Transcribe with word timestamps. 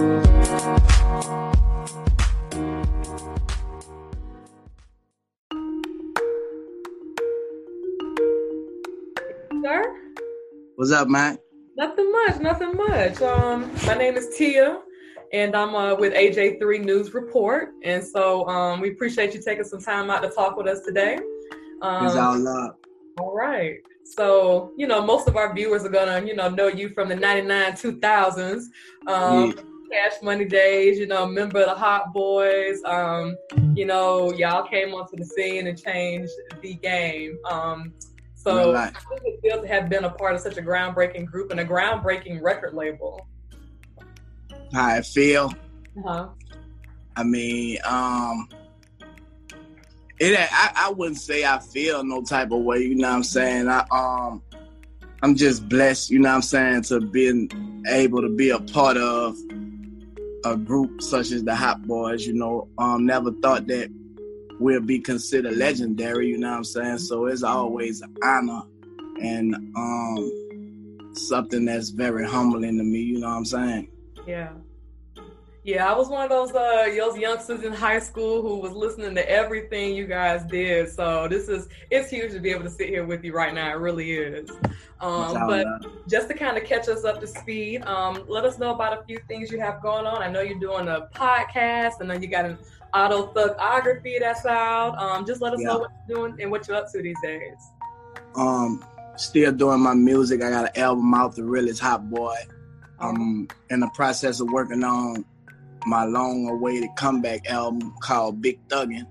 Sir? 0.00 0.14
What's 10.76 10.90
up, 10.92 11.08
man? 11.08 11.38
Nothing 11.76 12.10
much, 12.12 12.40
nothing 12.40 12.74
much. 12.76 13.20
Um, 13.20 13.70
my 13.86 13.92
name 13.92 14.16
is 14.16 14.34
Tia, 14.38 14.80
and 15.34 15.54
I'm 15.54 15.74
uh, 15.74 15.94
with 15.96 16.14
AJ3 16.14 16.82
News 16.82 17.12
Report. 17.12 17.74
And 17.84 18.02
so 18.02 18.48
um, 18.48 18.80
we 18.80 18.92
appreciate 18.92 19.34
you 19.34 19.42
taking 19.42 19.64
some 19.64 19.82
time 19.82 20.08
out 20.08 20.22
to 20.22 20.30
talk 20.30 20.56
with 20.56 20.66
us 20.66 20.80
today. 20.80 21.18
Um, 21.82 22.06
It's 22.06 22.16
all 22.16 22.38
love. 22.38 22.76
all 23.18 23.34
right. 23.34 23.76
So, 24.04 24.72
you 24.78 24.86
know, 24.86 25.02
most 25.04 25.28
of 25.28 25.36
our 25.36 25.54
viewers 25.54 25.84
are 25.84 25.90
gonna, 25.90 26.26
you 26.26 26.34
know, 26.34 26.48
know 26.48 26.68
you 26.68 26.88
from 26.88 27.10
the 27.10 27.16
99 27.16 27.72
2000s. 27.72 28.62
Um, 29.06 29.54
Cash 29.90 30.22
Money 30.22 30.44
days, 30.44 30.98
you 30.98 31.06
know, 31.06 31.26
member 31.26 31.60
of 31.60 31.66
the 31.66 31.74
Hot 31.74 32.12
Boys. 32.12 32.82
Um, 32.84 33.36
you 33.74 33.84
know, 33.86 34.32
y'all 34.32 34.66
came 34.66 34.94
onto 34.94 35.16
the 35.16 35.24
scene 35.24 35.66
and 35.66 35.80
changed 35.80 36.32
the 36.62 36.74
game. 36.74 37.38
Um, 37.48 37.92
so 38.34 38.74
how 38.74 38.90
does 38.90 39.20
it 39.24 39.40
feel 39.42 39.60
to 39.60 39.68
have 39.68 39.88
been 39.88 40.04
a 40.04 40.10
part 40.10 40.34
of 40.34 40.40
such 40.40 40.56
a 40.56 40.62
groundbreaking 40.62 41.26
group 41.26 41.50
and 41.50 41.60
a 41.60 41.64
groundbreaking 41.64 42.40
record 42.40 42.74
label? 42.74 43.26
How 44.72 44.86
I 44.86 45.00
feel. 45.02 45.52
Uh-huh. 45.98 46.28
I 47.16 47.22
mean, 47.24 47.78
um, 47.84 48.48
it. 50.18 50.38
I, 50.38 50.72
I 50.76 50.90
wouldn't 50.90 51.18
say 51.18 51.44
I 51.44 51.58
feel 51.58 52.04
no 52.04 52.22
type 52.22 52.52
of 52.52 52.62
way. 52.62 52.78
You 52.78 52.94
know 52.94 53.08
what 53.08 53.16
I'm 53.16 53.24
saying? 53.24 53.68
I 53.68 53.84
um, 53.90 54.42
I'm 55.22 55.34
just 55.34 55.68
blessed. 55.68 56.10
You 56.10 56.20
know 56.20 56.28
what 56.28 56.36
I'm 56.36 56.42
saying 56.42 56.82
to 56.84 57.00
being 57.00 57.84
able 57.88 58.22
to 58.22 58.28
be 58.28 58.50
a 58.50 58.60
part 58.60 58.96
of 58.96 59.36
a 60.44 60.56
group 60.56 61.02
such 61.02 61.30
as 61.30 61.44
the 61.44 61.54
Hot 61.54 61.86
Boys. 61.86 62.26
You 62.26 62.34
know, 62.34 62.68
um, 62.78 63.06
never 63.06 63.32
thought 63.32 63.66
that 63.68 63.90
we'll 64.58 64.80
be 64.80 64.98
considered 64.98 65.56
legendary. 65.56 66.28
You 66.28 66.38
know 66.38 66.50
what 66.50 66.56
I'm 66.58 66.64
saying? 66.64 66.98
So 66.98 67.26
it's 67.26 67.42
always 67.42 68.00
an 68.02 68.14
honor 68.22 68.62
and 69.22 69.54
um, 69.76 71.10
something 71.14 71.64
that's 71.64 71.90
very 71.90 72.26
humbling 72.26 72.78
to 72.78 72.84
me. 72.84 73.00
You 73.00 73.20
know 73.20 73.28
what 73.28 73.36
I'm 73.36 73.44
saying? 73.44 73.90
Yeah. 74.26 74.52
Yeah, 75.62 75.92
I 75.92 75.96
was 75.96 76.08
one 76.08 76.24
of 76.24 76.30
those 76.30 76.54
uh 76.54 76.86
those 76.96 77.18
youngsters 77.18 77.64
in 77.64 77.72
high 77.72 77.98
school 77.98 78.40
who 78.40 78.56
was 78.60 78.72
listening 78.72 79.14
to 79.14 79.30
everything 79.30 79.94
you 79.94 80.06
guys 80.06 80.42
did. 80.44 80.88
So 80.88 81.28
this 81.28 81.48
is 81.48 81.68
it's 81.90 82.08
huge 82.08 82.32
to 82.32 82.40
be 82.40 82.50
able 82.50 82.62
to 82.64 82.70
sit 82.70 82.88
here 82.88 83.04
with 83.04 83.22
you 83.24 83.34
right 83.34 83.52
now. 83.52 83.70
It 83.70 83.78
really 83.78 84.12
is. 84.12 84.50
Um, 85.00 85.34
but 85.46 85.66
just 86.08 86.28
to 86.28 86.34
kind 86.34 86.56
of 86.56 86.64
catch 86.64 86.88
us 86.88 87.04
up 87.04 87.20
to 87.20 87.26
speed, 87.26 87.82
um, 87.84 88.24
let 88.28 88.44
us 88.44 88.58
know 88.58 88.74
about 88.74 88.98
a 88.98 89.02
few 89.04 89.18
things 89.28 89.50
you 89.50 89.58
have 89.60 89.82
going 89.82 90.06
on. 90.06 90.22
I 90.22 90.30
know 90.30 90.40
you're 90.42 90.58
doing 90.58 90.88
a 90.88 91.08
podcast, 91.14 92.00
and 92.00 92.10
then 92.10 92.22
you 92.22 92.28
got 92.28 92.44
an 92.44 92.58
autothugography 92.94 94.20
that's 94.20 94.44
out. 94.46 94.98
Um, 94.98 95.26
just 95.26 95.40
let 95.40 95.54
us 95.54 95.60
know 95.60 95.78
what 95.78 95.90
you're 96.08 96.16
doing 96.18 96.40
and 96.40 96.50
what 96.50 96.68
you're 96.68 96.76
up 96.76 96.90
to 96.92 97.02
these 97.02 97.16
days. 97.22 97.56
um 98.34 98.84
still 99.16 99.52
doing 99.52 99.80
my 99.80 99.94
music. 99.94 100.42
I 100.42 100.50
got 100.50 100.74
an 100.74 100.82
album 100.82 101.12
out, 101.12 101.34
The 101.34 101.44
Realest 101.44 101.80
Hot 101.80 102.08
Boy. 102.08 102.36
I'm 102.98 103.48
in 103.70 103.80
the 103.80 103.90
process 103.94 104.40
of 104.40 104.48
working 104.50 104.84
on 104.84 105.24
my 105.86 106.04
long 106.04 106.48
awaited 106.48 106.90
comeback 106.96 107.48
album 107.48 107.94
called 108.00 108.40
Big 108.40 108.58
Thuggin'. 108.68 109.06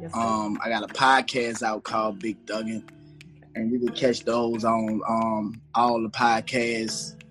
Yes. 0.00 0.10
Um 0.14 0.58
I 0.62 0.68
got 0.68 0.82
a 0.82 0.92
podcast 0.92 1.62
out 1.62 1.84
called 1.84 2.18
Big 2.18 2.44
Thuggin'. 2.46 2.88
And 3.54 3.72
you 3.72 3.78
can 3.78 3.94
catch 3.94 4.24
those 4.24 4.64
on 4.64 5.00
um 5.08 5.60
all 5.74 6.02
the 6.02 6.08
podcast 6.10 7.22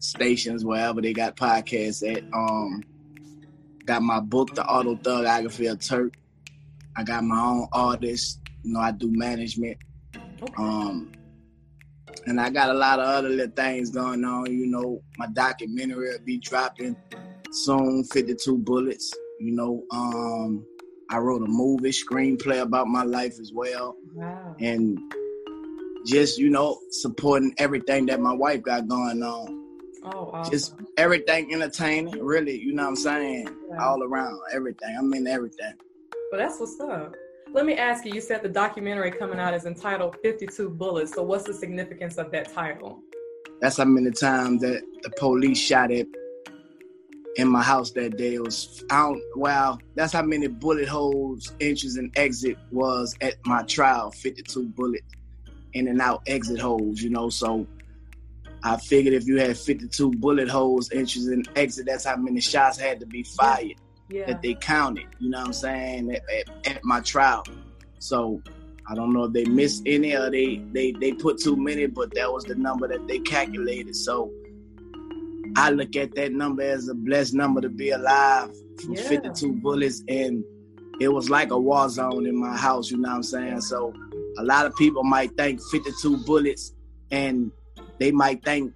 stations 0.00 0.64
wherever 0.64 1.00
they 1.00 1.12
got 1.12 1.36
podcasts 1.36 2.02
at. 2.10 2.24
Um 2.32 2.82
got 3.88 4.02
my 4.02 4.20
book, 4.20 4.54
The 4.54 4.64
Auto 4.64 4.96
Thugography 4.96 5.72
of 5.72 5.80
Turk. 5.80 6.14
I 6.94 7.02
got 7.02 7.24
my 7.24 7.40
own 7.40 7.68
artist. 7.72 8.40
You 8.62 8.74
know, 8.74 8.80
I 8.80 8.92
do 8.92 9.10
management. 9.10 9.78
Okay. 10.42 10.52
Um, 10.58 11.10
and 12.26 12.40
I 12.40 12.50
got 12.50 12.70
a 12.70 12.74
lot 12.74 12.98
of 12.98 13.06
other 13.06 13.28
little 13.30 13.52
things 13.54 13.90
going 13.90 14.24
on. 14.24 14.52
You 14.52 14.66
know, 14.66 15.02
my 15.16 15.26
documentary 15.28 16.10
will 16.10 16.24
be 16.24 16.38
dropping 16.38 16.96
soon. 17.52 18.04
Fifty 18.04 18.34
Two 18.34 18.58
Bullets. 18.58 19.14
You 19.40 19.52
know, 19.52 19.84
um, 19.92 20.64
I 21.10 21.18
wrote 21.18 21.42
a 21.42 21.46
movie 21.46 21.90
screenplay 21.90 22.60
about 22.60 22.88
my 22.88 23.04
life 23.04 23.38
as 23.40 23.52
well, 23.52 23.96
wow. 24.14 24.56
and 24.60 24.98
just 26.06 26.38
you 26.38 26.50
know 26.50 26.78
supporting 26.90 27.54
everything 27.58 28.06
that 28.06 28.20
my 28.20 28.32
wife 28.32 28.62
got 28.62 28.88
going 28.88 29.22
on. 29.22 29.64
Oh, 30.04 30.30
awesome. 30.32 30.52
Just 30.52 30.74
everything 30.96 31.52
entertaining, 31.52 32.22
really. 32.24 32.58
You 32.58 32.72
know 32.72 32.84
what 32.84 32.90
I'm 32.90 32.96
saying? 32.96 33.48
Yeah. 33.70 33.84
All 33.84 34.02
around, 34.02 34.40
everything. 34.52 34.96
I 34.96 35.02
mean, 35.02 35.26
everything. 35.26 35.74
Well, 36.30 36.40
that's 36.40 36.60
what's 36.60 36.78
up. 36.80 37.14
Let 37.52 37.64
me 37.64 37.74
ask 37.74 38.04
you, 38.04 38.12
you 38.12 38.20
said 38.20 38.42
the 38.42 38.48
documentary 38.48 39.10
coming 39.10 39.38
out 39.38 39.54
is 39.54 39.64
entitled 39.64 40.16
52 40.22 40.68
Bullets. 40.70 41.14
So, 41.14 41.22
what's 41.22 41.44
the 41.44 41.54
significance 41.54 42.18
of 42.18 42.30
that 42.32 42.52
title? 42.52 43.02
That's 43.60 43.78
how 43.78 43.86
many 43.86 44.10
times 44.10 44.60
that 44.62 44.82
the 45.02 45.10
police 45.18 45.58
shot 45.58 45.90
at 45.90 46.06
in 47.38 47.48
my 47.48 47.62
house 47.62 47.92
that 47.92 48.18
day. 48.18 48.34
It 48.34 48.42
was 48.42 48.84
I 48.90 49.02
don't 49.04 49.22
wow, 49.36 49.78
that's 49.94 50.12
how 50.12 50.22
many 50.22 50.48
bullet 50.48 50.88
holes, 50.88 51.52
entries 51.60 51.96
and 51.96 52.12
exit 52.16 52.58
was 52.70 53.16
at 53.22 53.34
my 53.46 53.62
trial. 53.62 54.10
Fifty 54.10 54.42
two 54.42 54.66
bullet 54.68 55.02
in 55.72 55.88
and 55.88 56.00
out 56.00 56.22
exit 56.26 56.58
holes, 56.58 57.00
you 57.00 57.10
know, 57.10 57.28
so 57.30 57.66
I 58.64 58.76
figured 58.76 59.14
if 59.14 59.26
you 59.26 59.38
had 59.38 59.56
52 59.56 60.12
bullet 60.12 60.48
holes, 60.48 60.90
entries 60.92 61.28
and 61.28 61.48
exit, 61.54 61.86
that's 61.86 62.04
how 62.04 62.16
many 62.16 62.40
shots 62.40 62.76
had 62.78 62.98
to 63.00 63.06
be 63.06 63.22
fired 63.22 63.74
Yeah. 64.08 64.26
that 64.26 64.42
they 64.42 64.54
counted. 64.54 65.06
You 65.20 65.30
know 65.30 65.38
what 65.38 65.46
I'm 65.48 65.52
saying? 65.52 66.12
At, 66.12 66.22
at, 66.28 66.66
at 66.76 66.84
my 66.84 67.00
trial. 67.00 67.44
So 68.00 68.42
I 68.90 68.94
don't 68.96 69.12
know 69.12 69.24
if 69.24 69.32
they 69.32 69.44
missed 69.44 69.82
any 69.86 70.16
or 70.16 70.30
they, 70.30 70.56
they 70.72 70.92
they 70.92 71.12
put 71.12 71.38
too 71.38 71.54
many, 71.54 71.86
but 71.86 72.12
that 72.14 72.32
was 72.32 72.44
the 72.44 72.54
number 72.56 72.88
that 72.88 73.06
they 73.06 73.18
calculated. 73.20 73.94
So 73.94 74.32
I 75.58 75.70
look 75.70 75.96
at 75.96 76.14
that 76.14 76.32
number 76.32 76.62
as 76.62 76.88
a 76.88 76.94
blessed 76.94 77.34
number 77.34 77.60
to 77.60 77.68
be 77.68 77.90
alive 77.90 78.50
from 78.80 78.94
Yeah. 78.94 79.08
52 79.08 79.54
bullets, 79.54 80.04
and 80.08 80.44
it 81.00 81.08
was 81.08 81.28
like 81.30 81.50
a 81.50 81.58
war 81.58 81.88
zone 81.88 82.26
in 82.26 82.36
my 82.36 82.56
house. 82.56 82.90
You 82.90 82.98
know 82.98 83.08
what 83.08 83.16
I'm 83.16 83.22
saying? 83.24 83.60
So 83.62 83.92
a 84.38 84.44
lot 84.44 84.66
of 84.66 84.76
people 84.76 85.02
might 85.02 85.36
think 85.36 85.60
52 85.72 86.18
bullets, 86.18 86.74
and 87.10 87.50
they 87.98 88.12
might 88.12 88.44
think, 88.44 88.72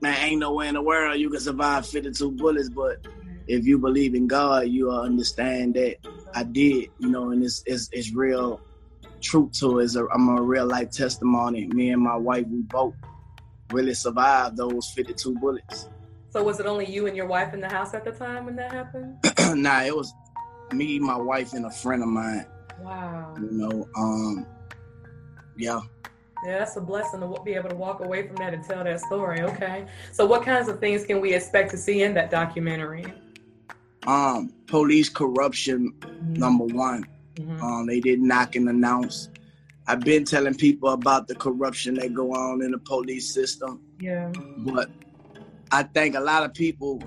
man, 0.00 0.16
ain't 0.24 0.40
nowhere 0.40 0.66
in 0.68 0.74
the 0.74 0.82
world 0.82 1.18
you 1.20 1.30
can 1.30 1.40
survive 1.40 1.86
52 1.86 2.32
bullets, 2.32 2.68
but 2.68 3.06
if 3.46 3.64
you 3.64 3.78
believe 3.78 4.14
in 4.14 4.26
God, 4.26 4.68
you 4.68 4.90
understand 4.90 5.74
that 5.74 5.96
I 6.34 6.42
did, 6.44 6.88
you 6.98 7.08
know, 7.10 7.30
and 7.30 7.42
it's 7.44 7.62
it's, 7.66 7.88
it's 7.92 8.12
real 8.12 8.60
truth 9.20 9.52
to 9.60 9.78
it. 9.78 9.84
It's 9.84 9.96
a, 9.96 10.04
I'm 10.08 10.28
a 10.28 10.42
real 10.42 10.66
life 10.66 10.90
testimony. 10.90 11.66
Me 11.68 11.90
and 11.90 12.02
my 12.02 12.16
wife, 12.16 12.44
we 12.48 12.62
both 12.62 12.94
really 13.72 13.94
survived 13.94 14.56
those 14.56 14.90
52 14.94 15.38
bullets. 15.38 15.88
So, 16.30 16.42
was 16.42 16.60
it 16.60 16.66
only 16.66 16.86
you 16.86 17.06
and 17.06 17.16
your 17.16 17.26
wife 17.26 17.54
in 17.54 17.60
the 17.60 17.68
house 17.68 17.94
at 17.94 18.04
the 18.04 18.12
time 18.12 18.44
when 18.46 18.56
that 18.56 18.72
happened? 18.72 19.16
nah, 19.62 19.82
it 19.82 19.96
was 19.96 20.12
me, 20.72 20.98
my 20.98 21.16
wife, 21.16 21.52
and 21.54 21.64
a 21.64 21.70
friend 21.70 22.02
of 22.02 22.08
mine. 22.08 22.46
Wow. 22.80 23.34
You 23.40 23.48
know, 23.50 23.88
um, 23.96 24.46
yeah. 25.56 25.80
Yeah, 26.44 26.60
that's 26.60 26.76
a 26.76 26.80
blessing 26.80 27.20
to 27.20 27.34
be 27.44 27.54
able 27.54 27.70
to 27.70 27.74
walk 27.74 28.04
away 28.04 28.26
from 28.26 28.36
that 28.36 28.54
and 28.54 28.62
tell 28.64 28.84
that 28.84 29.00
story. 29.00 29.40
Okay. 29.42 29.86
So, 30.12 30.26
what 30.26 30.42
kinds 30.44 30.68
of 30.68 30.78
things 30.78 31.04
can 31.04 31.20
we 31.20 31.34
expect 31.34 31.70
to 31.72 31.76
see 31.76 32.02
in 32.02 32.14
that 32.14 32.30
documentary? 32.30 33.06
Um, 34.06 34.52
police 34.66 35.08
corruption, 35.08 35.92
number 36.22 36.64
one. 36.64 37.06
Mhm. 37.36 37.62
Um, 37.62 37.86
they 37.86 38.00
did 38.00 38.20
knock 38.20 38.54
and 38.54 38.68
announce. 38.68 39.28
I've 39.86 40.00
been 40.00 40.24
telling 40.24 40.54
people 40.54 40.90
about 40.90 41.26
the 41.28 41.34
corruption 41.34 41.94
that 41.94 42.12
go 42.14 42.32
on 42.34 42.62
in 42.62 42.72
the 42.72 42.78
police 42.78 43.32
system, 43.32 43.80
Yeah. 44.00 44.30
but 44.58 44.90
I 45.70 45.82
think 45.82 46.14
a 46.14 46.20
lot 46.20 46.44
of 46.44 46.54
people 46.54 47.00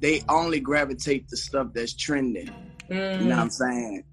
they 0.00 0.20
only 0.28 0.60
gravitate 0.60 1.28
to 1.28 1.36
stuff 1.36 1.68
that's 1.74 1.94
trending. 1.94 2.50
You 2.90 2.96
know 3.20 3.36
what 3.36 3.38
I'm 3.38 3.50
saying? 3.50 4.04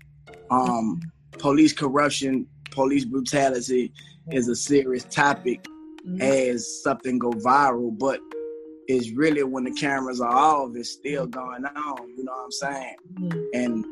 Um, 0.50 1.02
police 1.40 1.74
corruption, 1.74 2.48
police 2.72 3.04
brutality 3.04 3.92
is 4.32 4.48
a 4.48 4.56
serious 4.56 5.04
topic 5.06 5.60
Mhm. 6.08 6.22
as 6.22 6.82
something 6.84 7.20
go 7.20 7.32
viral, 7.32 7.98
but 7.98 8.20
it's 8.88 9.12
really 9.12 9.44
when 9.44 9.66
the 9.66 9.72
cameras 9.72 10.22
are 10.22 10.34
off, 10.34 10.76
it's 10.76 10.90
still 10.92 11.28
going 11.28 11.66
on. 11.66 12.10
You 12.18 12.24
know 12.24 12.32
what 12.32 12.46
I'm 12.46 12.52
saying? 12.52 12.96
Mhm. 13.14 13.46
and 13.54 13.86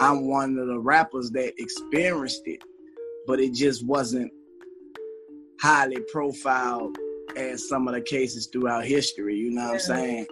I'm 0.00 0.26
one 0.26 0.58
of 0.58 0.66
the 0.66 0.78
rappers 0.80 1.30
that 1.32 1.54
experienced 1.58 2.42
it, 2.46 2.62
but 3.28 3.38
it 3.38 3.52
just 3.54 3.86
wasn't 3.86 4.32
highly 5.60 6.00
profiled 6.12 6.96
as 7.36 7.68
some 7.68 7.88
of 7.88 7.94
the 7.94 8.00
cases 8.00 8.46
throughout 8.46 8.84
history. 8.84 9.36
You 9.36 9.50
know 9.50 9.64
what 9.64 9.72
I'm 9.74 9.78
saying? 9.80 10.26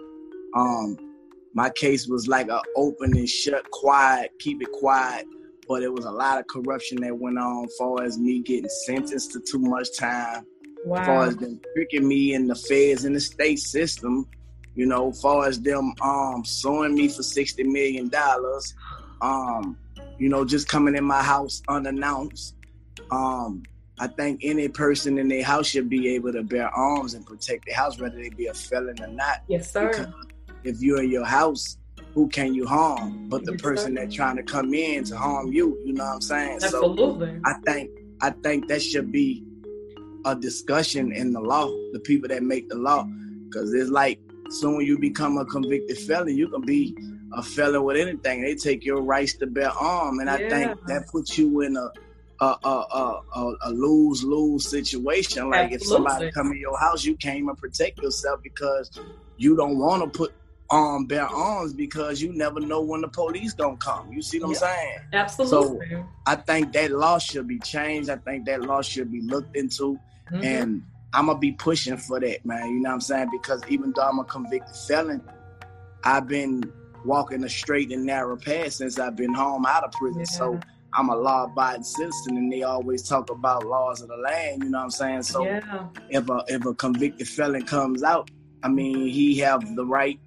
Um, 0.55 0.97
my 1.53 1.69
case 1.69 2.07
was 2.07 2.27
like 2.27 2.49
a 2.49 2.61
open 2.75 3.15
and 3.15 3.29
shut, 3.29 3.69
quiet, 3.71 4.31
keep 4.39 4.61
it 4.61 4.71
quiet. 4.71 5.25
But 5.67 5.83
it 5.83 5.93
was 5.93 6.05
a 6.05 6.11
lot 6.11 6.39
of 6.39 6.47
corruption 6.47 7.01
that 7.01 7.17
went 7.17 7.37
on, 7.37 7.67
far 7.77 8.03
as 8.03 8.17
me 8.17 8.41
getting 8.41 8.69
sentenced 8.85 9.31
to 9.31 9.39
too 9.39 9.59
much 9.59 9.97
time, 9.97 10.45
far 11.05 11.27
as 11.27 11.37
them 11.37 11.59
tricking 11.75 12.07
me 12.07 12.33
in 12.33 12.47
the 12.47 12.55
feds 12.55 13.05
in 13.05 13.13
the 13.13 13.19
state 13.21 13.59
system 13.59 14.27
You 14.75 14.87
know, 14.87 15.11
far 15.11 15.47
as 15.47 15.61
them 15.61 15.93
um 16.01 16.43
suing 16.45 16.95
me 16.95 17.07
for 17.07 17.23
sixty 17.23 17.63
million 17.63 18.09
dollars, 18.09 18.73
um, 19.21 19.77
you 20.17 20.29
know, 20.29 20.43
just 20.45 20.67
coming 20.67 20.95
in 20.95 21.03
my 21.03 21.21
house 21.21 21.61
unannounced. 21.69 22.55
Um, 23.11 23.63
I 23.99 24.07
think 24.07 24.41
any 24.43 24.67
person 24.67 25.17
in 25.17 25.27
their 25.27 25.43
house 25.43 25.67
should 25.67 25.89
be 25.89 26.15
able 26.15 26.33
to 26.33 26.43
bear 26.43 26.67
arms 26.69 27.13
and 27.13 27.25
protect 27.25 27.65
their 27.65 27.75
house, 27.75 27.99
whether 27.99 28.15
they 28.15 28.29
be 28.29 28.47
a 28.47 28.53
felon 28.53 28.95
or 29.01 29.07
not. 29.07 29.43
Yes, 29.47 29.71
sir. 29.71 29.89
Because 29.89 30.07
if 30.63 30.81
you're 30.81 31.03
in 31.03 31.11
your 31.11 31.25
house, 31.25 31.77
who 32.13 32.27
can 32.27 32.53
you 32.53 32.65
harm? 32.65 33.29
But 33.29 33.45
the 33.45 33.53
yes, 33.53 33.61
person 33.61 33.93
that's 33.95 34.15
trying 34.15 34.37
to 34.37 34.43
come 34.43 34.73
in 34.73 35.03
to 35.05 35.17
harm 35.17 35.51
you, 35.51 35.79
you 35.85 35.93
know 35.93 36.03
what 36.03 36.13
I'm 36.15 36.21
saying? 36.21 36.59
Absolutely. 36.63 37.35
So 37.35 37.41
I 37.45 37.53
think 37.65 37.91
I 38.21 38.29
think 38.29 38.67
that 38.67 38.81
should 38.81 39.11
be 39.11 39.43
a 40.25 40.35
discussion 40.35 41.11
in 41.11 41.33
the 41.33 41.39
law, 41.39 41.67
the 41.91 41.99
people 41.99 42.29
that 42.29 42.43
make 42.43 42.69
the 42.69 42.75
law. 42.75 43.07
Cause 43.53 43.73
it's 43.73 43.91
like 43.91 44.19
soon 44.49 44.81
you 44.81 44.97
become 44.97 45.37
a 45.37 45.45
convicted 45.45 45.97
felon, 45.99 46.35
you 46.35 46.47
can 46.47 46.61
be 46.61 46.95
a 47.33 47.43
felon 47.43 47.83
with 47.83 47.97
anything. 47.97 48.41
They 48.41 48.55
take 48.55 48.85
your 48.85 49.01
rights 49.01 49.33
to 49.35 49.47
bear 49.47 49.69
arm. 49.69 50.19
And 50.19 50.29
I 50.29 50.37
think 50.49 50.79
that 50.87 51.07
puts 51.11 51.37
you 51.37 51.61
in 51.61 51.75
a 51.75 51.89
a, 52.39 52.55
a, 52.63 53.21
a, 53.35 53.55
a 53.65 53.71
lose 53.71 54.23
lose 54.23 54.69
situation. 54.69 55.49
Like 55.49 55.71
Absolutely. 55.71 55.75
if 55.75 55.83
somebody 55.83 56.31
come 56.31 56.51
in 56.51 56.57
your 56.57 56.77
house, 56.79 57.03
you 57.03 57.15
can't 57.15 57.39
even 57.39 57.55
protect 57.55 58.01
yourself 58.01 58.41
because 58.43 58.91
you 59.37 59.55
don't 59.55 59.77
want 59.77 60.03
to 60.03 60.17
put 60.17 60.33
arm 60.69 61.05
bear 61.05 61.27
arms 61.27 61.73
because 61.73 62.21
you 62.21 62.33
never 62.33 62.59
know 62.59 62.81
when 62.81 63.01
the 63.01 63.07
police 63.07 63.53
gonna 63.53 63.77
come. 63.77 64.11
You 64.11 64.21
see 64.21 64.39
what 64.39 64.49
yeah. 64.49 64.67
I'm 64.67 64.75
saying? 64.75 64.99
Absolutely. 65.13 65.87
So 65.91 66.05
I 66.25 66.35
think 66.35 66.73
that 66.73 66.91
law 66.91 67.19
should 67.19 67.47
be 67.47 67.59
changed. 67.59 68.09
I 68.09 68.15
think 68.17 68.45
that 68.45 68.61
law 68.61 68.81
should 68.81 69.11
be 69.11 69.21
looked 69.21 69.55
into, 69.55 69.99
mm-hmm. 70.31 70.43
and 70.43 70.83
I'm 71.13 71.27
gonna 71.27 71.37
be 71.37 71.51
pushing 71.51 71.97
for 71.97 72.19
that, 72.19 72.45
man. 72.45 72.69
You 72.69 72.79
know 72.79 72.89
what 72.89 72.95
I'm 72.95 73.01
saying? 73.01 73.29
Because 73.31 73.61
even 73.69 73.93
though 73.95 74.03
I'm 74.03 74.19
a 74.19 74.23
convicted 74.23 74.75
felon, 74.87 75.21
I've 76.03 76.27
been 76.27 76.63
walking 77.05 77.43
a 77.43 77.49
straight 77.49 77.91
and 77.91 78.05
narrow 78.05 78.37
path 78.37 78.73
since 78.73 78.97
I've 78.97 79.15
been 79.15 79.33
home 79.33 79.65
out 79.65 79.83
of 79.83 79.91
prison. 79.91 80.21
Yeah. 80.21 80.25
So 80.25 80.59
I'm 80.95 81.09
a 81.09 81.15
law 81.15 81.45
abiding 81.45 81.83
citizen 81.83 82.37
and 82.37 82.51
they 82.51 82.63
always 82.63 83.07
talk 83.07 83.29
about 83.29 83.65
laws 83.65 84.01
of 84.01 84.09
the 84.09 84.17
land, 84.17 84.63
you 84.63 84.69
know 84.69 84.79
what 84.79 84.83
I'm 84.85 84.91
saying? 84.91 85.23
So 85.23 85.45
yeah. 85.45 85.87
if 86.09 86.29
a 86.29 86.43
if 86.47 86.65
a 86.65 86.73
convicted 86.73 87.27
felon 87.27 87.65
comes 87.65 88.03
out, 88.03 88.29
I 88.63 88.69
mean 88.69 89.07
he 89.07 89.37
have 89.39 89.75
the 89.75 89.85
right 89.85 90.19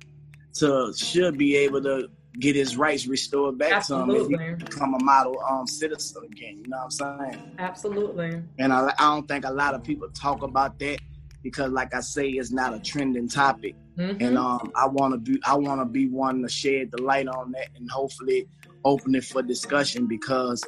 to 0.55 0.93
should 0.97 1.39
be 1.39 1.57
able 1.57 1.83
to 1.83 2.09
get 2.39 2.55
his 2.55 2.77
rights 2.77 3.07
restored 3.07 3.59
back 3.59 3.73
Absolutely. 3.73 4.37
to 4.37 4.43
him 4.43 4.55
and 4.55 4.65
become 4.65 4.95
a 4.95 5.03
model 5.03 5.41
um, 5.49 5.67
citizen 5.67 6.23
again. 6.25 6.59
You 6.59 6.69
know 6.69 6.79
what 6.79 7.03
I'm 7.03 7.31
saying? 7.31 7.53
Absolutely. 7.59 8.43
And 8.59 8.73
I, 8.73 8.93
I 8.99 9.15
don't 9.15 9.27
think 9.27 9.45
a 9.45 9.51
lot 9.51 9.75
of 9.75 9.83
people 9.83 10.09
talk 10.11 10.43
about 10.43 10.79
that 10.81 10.99
because, 11.47 11.71
like 11.71 11.95
I 11.95 12.01
say, 12.01 12.29
it's 12.29 12.51
not 12.51 12.75
a 12.75 12.81
trending 12.81 13.29
topic. 13.29 13.77
Mm-hmm. 13.97 14.21
And 14.21 14.37
um, 14.37 14.73
I 14.75 14.89
want 14.89 15.15
to 15.15 15.19
be 15.19 15.41
I 15.45 15.55
want 15.55 15.81
to 15.81 15.85
be 15.85 16.09
one 16.09 16.43
to 16.43 16.49
shed 16.49 16.91
the 16.91 17.01
light 17.01 17.29
on 17.29 17.53
that 17.53 17.69
and 17.77 17.89
hopefully 17.89 18.49
open 18.85 19.15
it 19.15 19.25
for 19.25 19.43
discussion 19.43 20.09
because, 20.09 20.61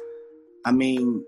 I 0.65 0.71
mean, 0.71 1.21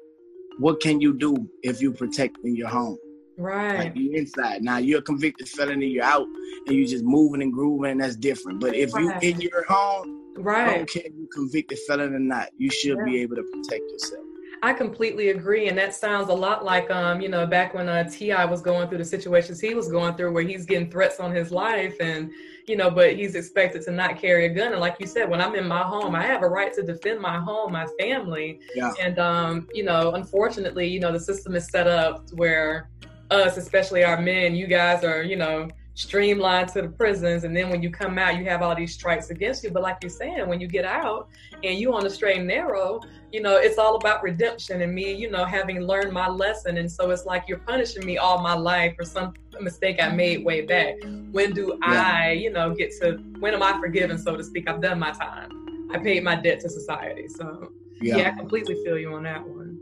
what 0.59 0.79
can 0.79 1.01
you 1.01 1.17
do 1.17 1.35
if 1.63 1.81
you're 1.81 1.93
protecting 1.93 2.55
your 2.55 2.69
home? 2.69 2.97
Right. 3.37 3.77
Like 3.77 3.95
you 3.97 4.13
inside. 4.13 4.63
Now 4.63 4.77
you're 4.77 4.99
a 4.99 5.03
convicted 5.03 5.49
felon 5.49 5.81
and 5.81 5.91
you're 5.91 6.05
out 6.05 6.27
and 6.67 6.77
you're 6.77 6.87
just 6.87 7.03
moving 7.03 7.41
and 7.41 7.51
grooving, 7.51 7.97
that's 7.97 8.15
different. 8.15 8.61
But 8.61 8.73
if 8.73 8.93
right. 8.93 9.21
you 9.21 9.31
in 9.31 9.41
your 9.41 9.65
home, 9.65 10.33
right. 10.37 10.69
I 10.69 10.77
don't 10.77 10.89
care 10.89 11.03
if 11.05 11.13
you 11.13 11.27
convicted 11.33 11.77
felon 11.87 12.15
or 12.15 12.19
not, 12.19 12.49
you 12.57 12.69
should 12.71 12.97
yeah. 12.99 13.05
be 13.05 13.21
able 13.21 13.35
to 13.35 13.43
protect 13.43 13.83
yourself. 13.91 14.25
I 14.63 14.73
completely 14.73 15.29
agree, 15.29 15.69
and 15.69 15.77
that 15.77 15.95
sounds 15.95 16.29
a 16.29 16.33
lot 16.33 16.63
like 16.63 16.91
um, 16.91 17.19
you 17.19 17.29
know, 17.29 17.47
back 17.47 17.73
when 17.73 17.89
uh, 17.89 18.07
T.I. 18.07 18.45
was 18.45 18.61
going 18.61 18.87
through 18.87 18.99
the 18.99 19.05
situations 19.05 19.59
he 19.59 19.73
was 19.73 19.87
going 19.87 20.15
through, 20.15 20.33
where 20.33 20.43
he's 20.43 20.65
getting 20.65 20.89
threats 20.89 21.19
on 21.19 21.31
his 21.31 21.51
life, 21.51 21.95
and 21.99 22.31
you 22.67 22.75
know, 22.75 22.91
but 22.91 23.15
he's 23.15 23.33
expected 23.33 23.81
to 23.83 23.91
not 23.91 24.19
carry 24.19 24.45
a 24.45 24.49
gun. 24.49 24.71
And 24.71 24.79
like 24.79 24.97
you 24.99 25.07
said, 25.07 25.27
when 25.29 25.41
I'm 25.41 25.55
in 25.55 25.67
my 25.67 25.81
home, 25.81 26.15
I 26.15 26.23
have 26.23 26.43
a 26.43 26.47
right 26.47 26.71
to 26.73 26.83
defend 26.83 27.19
my 27.19 27.39
home, 27.39 27.71
my 27.71 27.87
family, 27.99 28.59
yeah. 28.75 28.91
and 29.01 29.17
um, 29.17 29.67
you 29.73 29.83
know, 29.83 30.11
unfortunately, 30.11 30.87
you 30.87 30.99
know, 30.99 31.11
the 31.11 31.19
system 31.19 31.55
is 31.55 31.67
set 31.67 31.87
up 31.87 32.29
where 32.33 32.89
us, 33.31 33.57
especially 33.57 34.03
our 34.03 34.21
men, 34.21 34.53
you 34.53 34.67
guys 34.67 35.03
are, 35.03 35.23
you 35.23 35.37
know, 35.37 35.69
streamlined 36.01 36.67
to 36.67 36.81
the 36.81 36.87
prisons 36.89 37.43
and 37.43 37.55
then 37.55 37.69
when 37.69 37.83
you 37.83 37.91
come 37.91 38.17
out 38.17 38.37
you 38.37 38.43
have 38.45 38.61
all 38.61 38.75
these 38.75 38.93
strikes 38.93 39.29
against 39.29 39.63
you. 39.63 39.69
But 39.69 39.83
like 39.83 39.97
you're 40.01 40.09
saying 40.09 40.47
when 40.47 40.59
you 40.59 40.67
get 40.67 40.85
out 40.85 41.29
and 41.63 41.77
you 41.77 41.93
on 41.93 42.03
the 42.03 42.09
straight 42.09 42.37
and 42.37 42.47
narrow 42.47 43.01
you 43.31 43.41
know 43.41 43.57
it's 43.57 43.77
all 43.77 43.95
about 43.95 44.23
redemption 44.23 44.81
and 44.81 44.93
me 44.93 45.13
you 45.13 45.29
know 45.29 45.45
having 45.45 45.79
learned 45.81 46.11
my 46.11 46.27
lesson. 46.27 46.77
And 46.77 46.91
so 46.91 47.11
it's 47.11 47.25
like 47.25 47.43
you're 47.47 47.59
punishing 47.59 48.05
me 48.05 48.17
all 48.17 48.41
my 48.41 48.53
life 48.53 48.95
for 48.97 49.05
some 49.05 49.33
mistake 49.59 49.97
i 50.01 50.09
made 50.09 50.43
way 50.43 50.61
back. 50.61 50.95
When 51.31 51.53
do 51.53 51.77
yeah. 51.81 52.11
i 52.17 52.31
you 52.31 52.51
know 52.51 52.73
get 52.73 52.91
to 53.01 53.17
when 53.39 53.53
am 53.53 53.61
i 53.61 53.79
forgiven 53.79 54.17
so 54.17 54.35
to 54.35 54.43
speak? 54.43 54.67
I've 54.67 54.81
done 54.81 54.99
my 54.99 55.11
time. 55.11 55.89
I 55.93 55.99
paid 55.99 56.23
my 56.23 56.35
debt 56.35 56.61
to 56.61 56.69
society. 56.69 57.27
So 57.27 57.71
yeah, 58.01 58.17
yeah 58.17 58.27
i 58.29 58.31
completely 58.31 58.75
feel 58.83 58.97
you 58.97 59.13
on 59.13 59.23
that 59.23 59.47
one. 59.47 59.79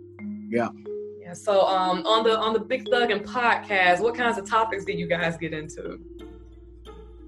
Yeah 0.50 0.70
so 1.34 1.62
um, 1.62 2.06
on 2.06 2.24
the 2.24 2.38
on 2.38 2.54
the 2.54 2.60
Big 2.60 2.86
Thuggin 2.86 3.24
podcast, 3.26 4.02
what 4.02 4.16
kinds 4.16 4.38
of 4.38 4.50
topics 4.50 4.86
did 4.86 5.00
you 5.00 5.08
guys 5.08 5.38
get 5.38 5.54
into? 5.54 6.00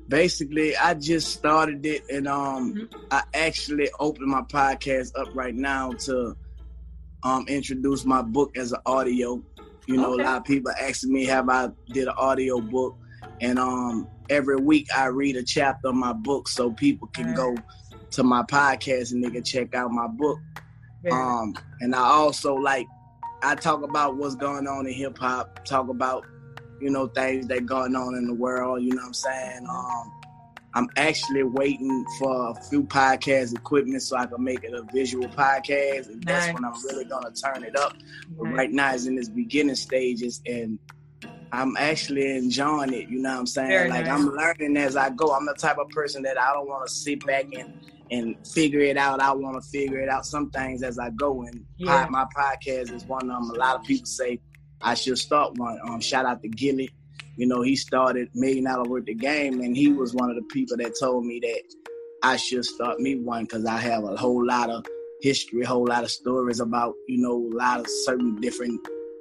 Basically, 0.07 0.75
I 0.75 0.94
just 0.94 1.33
started 1.33 1.86
it, 1.86 2.03
and 2.09 2.27
um, 2.27 2.75
mm-hmm. 2.75 3.03
I 3.12 3.24
actually 3.33 3.89
opened 4.00 4.27
my 4.27 4.42
podcast 4.42 5.18
up 5.19 5.33
right 5.33 5.56
now 5.56 5.92
to 5.94 6.36
um 7.24 7.45
introduce 7.48 8.06
my 8.06 8.21
book 8.21 8.57
as 8.57 8.71
an 8.71 8.80
audio. 8.86 9.42
You 9.88 9.98
know, 9.98 10.13
okay. 10.13 10.24
a 10.24 10.25
lot 10.25 10.38
of 10.38 10.44
people 10.45 10.71
asking 10.80 11.13
me 11.13 11.25
have 11.25 11.50
I 11.50 11.69
did 11.89 12.07
an 12.07 12.13
audio 12.18 12.59
book, 12.59 12.98
and 13.39 13.57
um 13.57 14.07
every 14.30 14.56
week 14.56 14.88
I 14.95 15.07
read 15.07 15.36
a 15.36 15.44
chapter 15.44 15.89
of 15.89 15.95
my 15.95 16.13
book 16.13 16.48
so 16.48 16.71
people 16.71 17.07
can 17.09 17.36
go 17.36 17.56
to 18.12 18.24
my 18.24 18.44
podcast 18.44 19.12
and 19.12 19.24
they 19.24 19.30
can 19.30 19.44
check 19.44 19.75
out 19.75 19.92
my 19.92 20.07
book. 20.07 20.39
Yeah. 21.03 21.12
Um, 21.13 21.56
and 21.80 21.95
I 21.95 22.03
also 22.03 22.56
like 22.56 22.88
I 23.44 23.56
talk 23.56 23.84
about 23.84 24.18
what's 24.18 24.36
going 24.36 24.68
on 24.68 24.88
in 24.88 24.94
hip 24.94 25.18
hop, 25.18 25.66
talk 25.66 25.90
about, 25.90 26.26
you 26.80 26.90
know, 26.90 27.08
things 27.08 27.48
that 27.48 27.66
going 27.66 27.96
on 27.96 28.16
in 28.16 28.28
the 28.28 28.34
world, 28.34 28.84
you 28.84 28.90
know 28.90 28.98
what 28.98 29.08
I'm 29.08 29.14
saying? 29.14 29.66
Um, 29.70 30.12
I'm 30.74 30.88
actually 30.96 31.44
waiting 31.44 32.06
for 32.18 32.52
a 32.52 32.56
few 32.70 32.84
podcast 32.84 33.54
equipment 33.56 34.02
so 34.04 34.16
I 34.16 34.26
can 34.26 34.44
make 34.44 34.64
it 34.64 34.74
a 34.74 34.84
visual 34.94 35.28
podcast, 35.28 36.08
and 36.08 36.24
that's 36.24 36.48
nice. 36.48 36.54
when 36.54 36.64
I'm 36.64 36.74
really 36.86 37.06
gonna 37.06 37.32
turn 37.32 37.64
it 37.64 37.76
up. 37.76 37.94
But 38.38 38.46
right 38.54 38.72
now 38.72 38.94
it's 38.94 39.06
in 39.06 39.18
its 39.18 39.28
beginning 39.28 39.76
stages, 39.76 40.42
and 40.46 40.80
I'm 41.52 41.76
actually 41.78 42.38
enjoying 42.38 42.94
it. 42.94 43.10
You 43.10 43.20
know 43.20 43.32
what 43.32 43.40
I'm 43.40 43.48
saying? 43.48 43.70
Very 43.70 43.90
like 43.90 44.06
nice. 44.06 44.20
I'm 44.20 44.28
learning 44.30 44.77
as 44.77 44.96
I 44.96 45.10
go. 45.10 45.34
I'm 45.34 45.46
the 45.46 45.54
type 45.54 45.77
of 45.77 45.89
person 45.89 46.24
that 46.24 46.39
I 46.39 46.54
don't 46.54 46.70
want 46.70 46.88
to 46.88 46.94
sit 46.94 47.25
back 47.25 47.54
and 47.54 47.74
and 48.12 48.36
figure 48.46 48.82
it 48.82 48.98
out. 48.98 49.22
I 49.22 49.32
want 49.32 49.62
to 49.62 49.70
figure 49.70 50.00
it 50.00 50.10
out 50.10 50.25
some 50.25 50.50
things 50.51 50.84
as 50.84 51.00
I 51.00 51.10
go. 51.12 51.44
And 51.44 51.65
yeah. 51.77 52.08
my 52.10 52.25
podcast 52.36 52.91
is 52.94 53.06
one 53.06 53.30
of 53.30 53.41
them. 53.41 53.51
A 53.51 53.60
lot 53.60 53.77
of 53.77 53.84
people 53.84 54.06
say 54.06 54.39
I 54.82 54.94
should 54.94 55.18
start 55.18 55.58
one. 55.58 55.80
Um, 55.88 56.01
shout 56.01 56.25
out 56.25 56.41
to 56.41 56.50
Gillie. 56.50 56.89
You 57.38 57.48
know, 57.48 57.62
he 57.62 57.75
started 57.75 58.30
Million 58.34 58.65
Dollar 58.65 58.89
Worth 58.89 59.10
of 59.10 59.18
Game, 59.18 59.62
and 59.62 59.75
he 59.75 59.89
was 59.89 60.13
one 60.13 60.30
of 60.30 60.36
the 60.36 60.44
people 60.51 60.77
that 60.77 60.94
told 61.00 61.25
me 61.25 61.39
that 61.39 61.62
I 62.24 62.36
should 62.36 62.65
start 62.65 63.00
me 63.00 63.15
one 63.15 63.44
because 63.44 63.65
I 63.65 63.77
have 63.77 64.03
a 64.03 64.18
whole 64.18 64.46
lot 64.46 64.70
of 64.70 64.86
history, 65.22 65.62
a 65.62 65.68
whole 65.68 65.88
lot 65.88 66.03
of 66.03 66.12
stories 66.12 66.60
about, 66.60 66.94
you 67.08 67.20
know, 67.20 67.50
a 67.51 67.56
lot 67.56 67.80
of 67.80 67.88
certain 68.03 68.39
different 68.41 68.80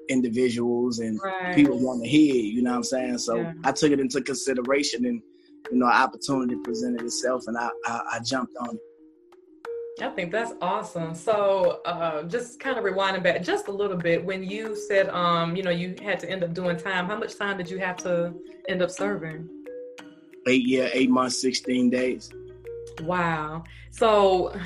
individuals 0.08 0.98
and 0.98 1.20
right. 1.22 1.54
people 1.54 1.78
want 1.78 2.02
to 2.02 2.08
hear, 2.08 2.34
you 2.34 2.62
know 2.62 2.70
what 2.70 2.76
I'm 2.78 2.82
saying? 2.82 3.18
So 3.18 3.36
yeah. 3.36 3.52
I 3.64 3.72
took 3.72 3.92
it 3.92 4.00
into 4.00 4.20
consideration 4.20 5.04
and 5.06 5.22
you 5.70 5.78
know, 5.78 5.86
opportunity 5.86 6.56
presented 6.62 7.02
itself 7.02 7.44
and 7.46 7.56
I, 7.56 7.70
I, 7.86 8.00
I 8.14 8.18
jumped 8.20 8.54
on 8.60 8.76
it. 8.76 8.80
I 10.02 10.08
think 10.08 10.32
that's 10.32 10.52
awesome. 10.62 11.14
So, 11.14 11.80
uh, 11.84 12.22
just 12.22 12.58
kind 12.58 12.78
of 12.78 12.84
rewinding 12.84 13.22
back 13.22 13.42
just 13.42 13.68
a 13.68 13.72
little 13.72 13.96
bit, 13.96 14.24
when 14.24 14.42
you 14.42 14.74
said, 14.74 15.10
um, 15.10 15.54
you 15.54 15.62
know, 15.62 15.70
you 15.70 15.94
had 16.02 16.18
to 16.20 16.30
end 16.30 16.42
up 16.42 16.54
doing 16.54 16.78
time, 16.78 17.06
how 17.06 17.18
much 17.18 17.36
time 17.36 17.58
did 17.58 17.70
you 17.70 17.78
have 17.78 17.96
to 17.98 18.32
end 18.68 18.80
up 18.80 18.90
serving? 18.90 19.48
Eight 20.46 20.64
year, 20.64 20.88
eight 20.94 21.10
months, 21.10 21.40
16 21.42 21.90
days. 21.90 22.30
Wow. 23.02 23.64
So, 23.90 24.58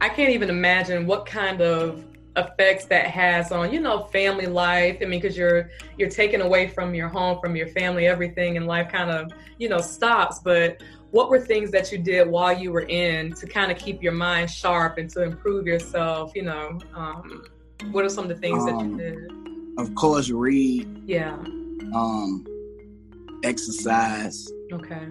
I 0.00 0.08
can't 0.08 0.30
even 0.30 0.50
imagine 0.50 1.06
what 1.06 1.26
kind 1.26 1.60
of 1.60 2.04
effects 2.36 2.86
that 2.86 3.06
has 3.06 3.52
on 3.52 3.72
you 3.72 3.80
know 3.80 4.04
family 4.04 4.46
life. 4.46 4.98
I 5.00 5.04
mean 5.04 5.20
because 5.20 5.36
you're 5.36 5.70
you're 5.98 6.08
taken 6.08 6.40
away 6.40 6.66
from 6.68 6.94
your 6.94 7.08
home 7.08 7.38
from 7.40 7.56
your 7.56 7.68
family 7.68 8.06
everything 8.06 8.56
in 8.56 8.66
life 8.66 8.90
kind 8.90 9.10
of 9.10 9.32
you 9.58 9.68
know 9.68 9.78
stops. 9.78 10.38
But 10.38 10.82
what 11.10 11.28
were 11.28 11.40
things 11.40 11.70
that 11.72 11.92
you 11.92 11.98
did 11.98 12.26
while 12.28 12.56
you 12.56 12.72
were 12.72 12.86
in 12.88 13.34
to 13.34 13.46
kind 13.46 13.70
of 13.70 13.76
keep 13.78 14.02
your 14.02 14.12
mind 14.12 14.50
sharp 14.50 14.96
and 14.96 15.10
to 15.10 15.22
improve 15.22 15.66
yourself 15.66 16.32
you 16.34 16.42
know? 16.42 16.78
Um, 16.94 17.44
what 17.90 18.04
are 18.04 18.08
some 18.08 18.24
of 18.24 18.28
the 18.28 18.36
things 18.36 18.62
um, 18.62 18.66
that 18.66 18.72
you 18.72 18.92
um, 18.92 18.96
did? 18.96 19.78
of 19.78 19.94
course 19.94 20.30
read. 20.30 20.86
Yeah. 21.06 21.34
Um 21.94 22.46
exercise. 23.44 24.50
Okay. 24.72 25.08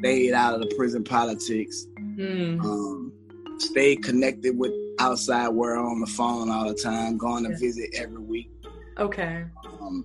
Stayed 0.00 0.32
out 0.32 0.54
of 0.54 0.60
the 0.60 0.74
prison 0.76 1.04
politics. 1.04 1.86
Mm. 2.16 2.60
um 2.64 3.12
stay 3.58 3.94
connected 3.94 4.58
with 4.58 4.72
outside 5.00 5.48
world 5.48 5.90
on 5.90 6.00
the 6.00 6.06
phone 6.06 6.50
all 6.50 6.68
the 6.68 6.74
time, 6.74 7.16
going 7.16 7.44
to 7.44 7.56
visit 7.56 7.90
every 7.96 8.18
week. 8.22 8.50
Okay. 8.98 9.44
Um, 9.80 10.04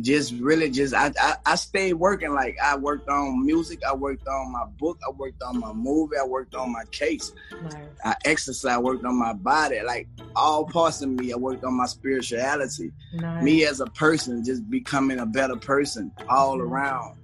just 0.00 0.34
really 0.34 0.70
just 0.70 0.92
I, 0.92 1.10
I, 1.18 1.36
I 1.46 1.54
stayed 1.54 1.94
working 1.94 2.34
like 2.34 2.56
I 2.62 2.76
worked 2.76 3.08
on 3.08 3.44
music, 3.44 3.80
I 3.88 3.94
worked 3.94 4.28
on 4.28 4.52
my 4.52 4.66
book, 4.78 4.98
I 5.06 5.10
worked 5.10 5.42
on 5.42 5.58
my 5.58 5.72
movie, 5.72 6.16
I 6.20 6.24
worked 6.24 6.54
on 6.54 6.70
my 6.70 6.84
case. 6.90 7.32
Nice. 7.62 7.74
I 8.04 8.14
exercised, 8.26 8.82
worked 8.82 9.06
on 9.06 9.18
my 9.18 9.32
body, 9.32 9.80
like 9.82 10.06
all 10.34 10.66
parts 10.66 11.00
of 11.00 11.08
me. 11.08 11.32
I 11.32 11.36
worked 11.36 11.64
on 11.64 11.74
my 11.74 11.86
spirituality. 11.86 12.92
Nice. 13.14 13.42
Me 13.42 13.64
as 13.64 13.80
a 13.80 13.86
person, 13.86 14.44
just 14.44 14.68
becoming 14.68 15.20
a 15.20 15.26
better 15.26 15.56
person 15.56 16.12
all 16.28 16.58
mm-hmm. 16.58 16.72
around. 16.72 17.18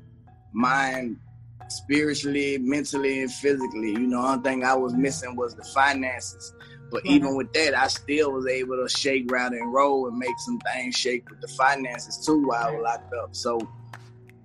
Mind, 0.55 1.19
spiritually, 1.77 2.59
mentally, 2.59 3.21
and 3.23 3.33
physically. 3.33 3.91
You 3.91 4.07
know, 4.07 4.25
only 4.25 4.43
thing 4.43 4.65
I 4.65 4.75
was 4.75 4.95
missing 4.95 5.37
was 5.37 5.55
the 5.55 5.65
finances. 5.65 6.55
But 6.91 7.07
even 7.07 7.37
with 7.37 7.53
that, 7.55 7.77
I 7.77 7.87
still 7.87 8.33
was 8.33 8.47
able 8.47 8.77
to 8.77 8.89
shake, 8.89 9.31
round, 9.31 9.55
and 9.55 9.73
roll 9.73 10.09
and 10.09 10.19
make 10.19 10.39
some 10.39 10.59
things 10.61 10.95
shake 10.95 11.29
with 11.31 11.41
the 11.41 11.49
finances 11.49 12.25
too 12.25 12.47
while 12.47 12.69
I 12.69 12.71
was 12.71 12.83
locked 12.83 13.15
up. 13.15 13.35
So, 13.35 13.59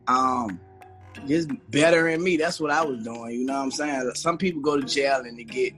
um, 0.07 0.60
just 1.25 1.50
better 1.72 2.07
in 2.07 2.24
me. 2.24 2.38
That's 2.38 2.60
what 2.60 2.72
I 2.72 2.86
was 2.86 3.03
doing. 3.03 3.39
You 3.39 3.46
know 3.46 3.53
what 3.53 3.63
I'm 3.63 3.72
saying? 3.72 4.12
Some 4.15 4.38
people 4.38 4.62
go 4.62 4.79
to 4.79 4.86
jail 4.86 5.17
and 5.25 5.38
they 5.38 5.43
get 5.43 5.74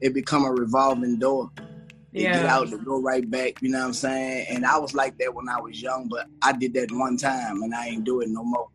it 0.00 0.14
become 0.14 0.44
a 0.44 0.52
revolving 0.52 1.18
door. 1.18 1.50
They 2.12 2.22
yeah. 2.22 2.42
get 2.42 2.46
out 2.46 2.68
to 2.70 2.78
go 2.78 3.00
right 3.00 3.28
back. 3.28 3.62
You 3.62 3.70
know 3.70 3.78
what 3.78 3.86
I'm 3.86 3.92
saying? 3.94 4.46
And 4.50 4.66
I 4.66 4.78
was 4.78 4.94
like 4.94 5.16
that 5.18 5.34
when 5.34 5.48
I 5.48 5.60
was 5.60 5.80
young, 5.80 6.08
but 6.08 6.26
I 6.42 6.52
did 6.52 6.74
that 6.74 6.92
one 6.92 7.16
time 7.16 7.62
and 7.62 7.74
I 7.74 7.86
ain't 7.86 8.04
do 8.04 8.20
it 8.20 8.28
no 8.28 8.44
more. 8.44 8.68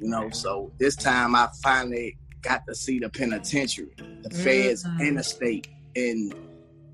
You 0.00 0.08
know, 0.08 0.30
so 0.30 0.72
this 0.78 0.96
time 0.96 1.34
I 1.34 1.48
finally 1.62 2.16
got 2.42 2.66
to 2.68 2.74
see 2.74 2.98
the 2.98 3.08
penitentiary, 3.08 3.94
the 4.22 4.30
feds, 4.30 4.84
mm-hmm. 4.84 5.00
and 5.00 5.18
the 5.18 5.24
state, 5.24 5.68
and 5.96 6.34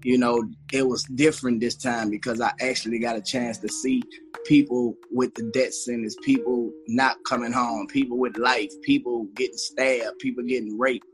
you 0.05 0.19
know, 0.19 0.45
it 0.73 0.87
was 0.87 1.03
different 1.05 1.61
this 1.61 1.75
time 1.75 2.11
because 2.11 2.41
I 2.41 2.53
actually 2.61 2.99
got 2.99 3.17
a 3.17 3.23
chance 3.23 3.59
to 3.59 3.69
see 3.69 4.03
people 4.45 4.95
with 5.11 5.35
the 5.35 5.51
death 5.55 5.73
sentence, 5.73 6.15
people 6.23 6.71
not 6.87 7.17
coming 7.27 7.53
home, 7.53 7.87
people 7.87 8.19
with 8.19 8.37
life, 8.37 8.71
people 8.83 9.27
getting 9.35 9.57
stabbed, 9.57 10.19
people 10.19 10.45
getting 10.45 10.79
raped. 10.79 11.07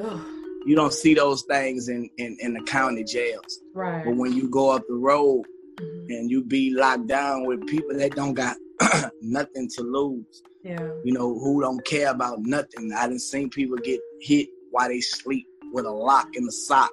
Ugh. 0.00 0.20
You 0.64 0.74
don't 0.74 0.92
see 0.92 1.14
those 1.14 1.42
things 1.42 1.88
in, 1.88 2.08
in, 2.18 2.36
in 2.40 2.54
the 2.54 2.62
county 2.62 3.04
jails. 3.04 3.60
Right. 3.74 4.04
But 4.04 4.16
when 4.16 4.32
you 4.32 4.48
go 4.48 4.70
up 4.70 4.82
the 4.88 4.94
road 4.94 5.44
mm-hmm. 5.76 6.10
and 6.10 6.30
you 6.30 6.44
be 6.44 6.70
locked 6.74 7.06
down 7.06 7.46
with 7.46 7.66
people 7.66 7.96
that 7.96 8.14
don't 8.14 8.34
got 8.34 8.56
nothing 9.22 9.68
to 9.76 9.82
lose. 9.82 10.42
Yeah. 10.62 10.88
You 11.04 11.12
know, 11.12 11.38
who 11.38 11.60
don't 11.60 11.84
care 11.84 12.10
about 12.10 12.40
nothing. 12.40 12.92
I 12.92 13.06
didn't 13.06 13.20
see 13.20 13.46
people 13.48 13.76
get 13.76 14.00
hit 14.20 14.48
while 14.70 14.88
they 14.88 15.00
sleep 15.00 15.46
with 15.72 15.84
a 15.84 15.90
lock 15.90 16.28
in 16.34 16.44
the 16.44 16.52
sock 16.52 16.90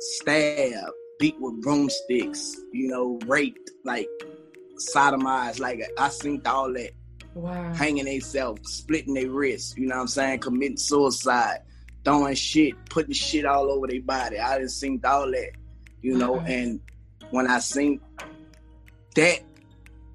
stabbed, 0.00 0.92
beat 1.18 1.36
with 1.40 1.60
broomsticks, 1.62 2.56
you 2.72 2.88
know, 2.88 3.18
raped, 3.26 3.70
like 3.84 4.08
sodomized. 4.94 5.60
Like 5.60 5.80
I 5.98 6.08
seen 6.08 6.42
all 6.46 6.72
that. 6.74 6.92
Wow. 7.34 7.74
Hanging 7.74 8.06
themselves, 8.06 8.72
splitting 8.72 9.12
their 9.12 9.30
wrists, 9.30 9.76
you 9.76 9.86
know 9.86 9.96
what 9.96 10.02
I'm 10.02 10.08
saying? 10.08 10.38
Committing 10.38 10.78
suicide, 10.78 11.58
throwing 12.02 12.34
shit, 12.34 12.74
putting 12.88 13.12
shit 13.12 13.44
all 13.44 13.70
over 13.70 13.86
their 13.86 14.00
body. 14.00 14.38
I 14.38 14.58
just 14.58 14.80
seen 14.80 15.02
all 15.04 15.30
that, 15.30 15.50
you 16.00 16.16
know, 16.16 16.40
and 16.40 16.80
when 17.30 17.46
I 17.46 17.58
seen 17.58 18.00
that, 19.14 19.40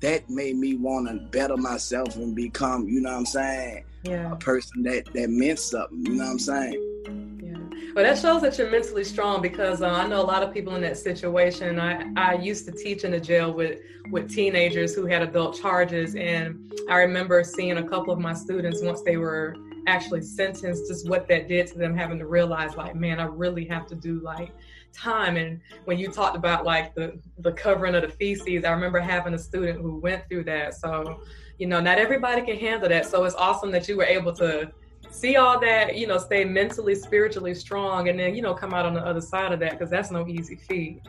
that 0.01 0.29
made 0.29 0.55
me 0.55 0.75
want 0.75 1.07
to 1.07 1.15
better 1.27 1.57
myself 1.57 2.15
and 2.15 2.35
become, 2.35 2.87
you 2.87 3.01
know 3.01 3.11
what 3.11 3.19
I'm 3.19 3.25
saying? 3.25 3.85
Yeah. 4.03 4.31
A 4.31 4.35
person 4.35 4.83
that 4.83 5.05
that 5.13 5.29
meant 5.29 5.59
something, 5.59 6.05
you 6.05 6.13
know 6.15 6.25
what 6.25 6.31
I'm 6.31 6.39
saying? 6.39 7.39
Yeah. 7.43 7.91
Well, 7.93 8.03
that 8.05 8.17
shows 8.17 8.41
that 8.41 8.57
you're 8.57 8.71
mentally 8.71 9.03
strong 9.03 9.41
because 9.41 9.81
uh, 9.81 9.89
I 9.89 10.07
know 10.07 10.21
a 10.21 10.23
lot 10.23 10.43
of 10.43 10.53
people 10.53 10.75
in 10.75 10.81
that 10.81 10.97
situation. 10.97 11.79
I, 11.79 12.11
I 12.15 12.35
used 12.35 12.65
to 12.65 12.71
teach 12.71 13.03
in 13.03 13.11
the 13.11 13.19
jail 13.19 13.53
with, 13.53 13.79
with 14.09 14.33
teenagers 14.33 14.95
who 14.95 15.05
had 15.05 15.21
adult 15.21 15.59
charges. 15.61 16.15
And 16.15 16.73
I 16.89 16.97
remember 16.97 17.43
seeing 17.43 17.77
a 17.77 17.87
couple 17.87 18.13
of 18.13 18.19
my 18.19 18.33
students 18.33 18.81
once 18.81 19.01
they 19.01 19.17
were 19.17 19.55
actually 19.87 20.21
sentenced, 20.21 20.87
just 20.87 21.09
what 21.09 21.27
that 21.27 21.47
did 21.47 21.67
to 21.67 21.77
them, 21.77 21.95
having 21.95 22.17
to 22.19 22.27
realize, 22.27 22.75
like, 22.75 22.95
man, 22.95 23.19
I 23.19 23.25
really 23.25 23.65
have 23.65 23.87
to 23.87 23.95
do 23.95 24.19
like 24.21 24.51
time. 24.93 25.37
And 25.37 25.59
when 25.85 25.97
you 25.97 26.09
talked 26.09 26.35
about 26.35 26.65
like 26.65 26.93
the, 26.95 27.19
the 27.39 27.51
covering 27.51 27.95
of 27.95 28.01
the 28.03 28.09
feces, 28.09 28.65
I 28.65 28.71
remember 28.71 28.99
having 28.99 29.33
a 29.33 29.39
student 29.39 29.81
who 29.81 29.97
went 29.97 30.27
through 30.29 30.45
that. 30.45 30.75
So, 30.75 31.21
you 31.57 31.67
know, 31.67 31.79
not 31.79 31.97
everybody 31.97 32.41
can 32.41 32.57
handle 32.57 32.89
that. 32.89 33.05
So 33.05 33.23
it's 33.23 33.35
awesome 33.35 33.71
that 33.71 33.87
you 33.87 33.97
were 33.97 34.03
able 34.03 34.33
to 34.33 34.71
see 35.09 35.35
all 35.35 35.59
that, 35.59 35.97
you 35.97 36.07
know, 36.07 36.17
stay 36.17 36.45
mentally, 36.45 36.95
spiritually 36.95 37.53
strong, 37.53 38.09
and 38.09 38.19
then 38.19 38.35
you 38.35 38.41
know 38.41 38.53
come 38.53 38.73
out 38.73 38.85
on 38.85 38.93
the 38.93 39.05
other 39.05 39.21
side 39.21 39.51
of 39.51 39.59
that 39.59 39.71
because 39.71 39.89
that's 39.89 40.11
no 40.11 40.27
easy 40.27 40.55
feat. 40.55 41.01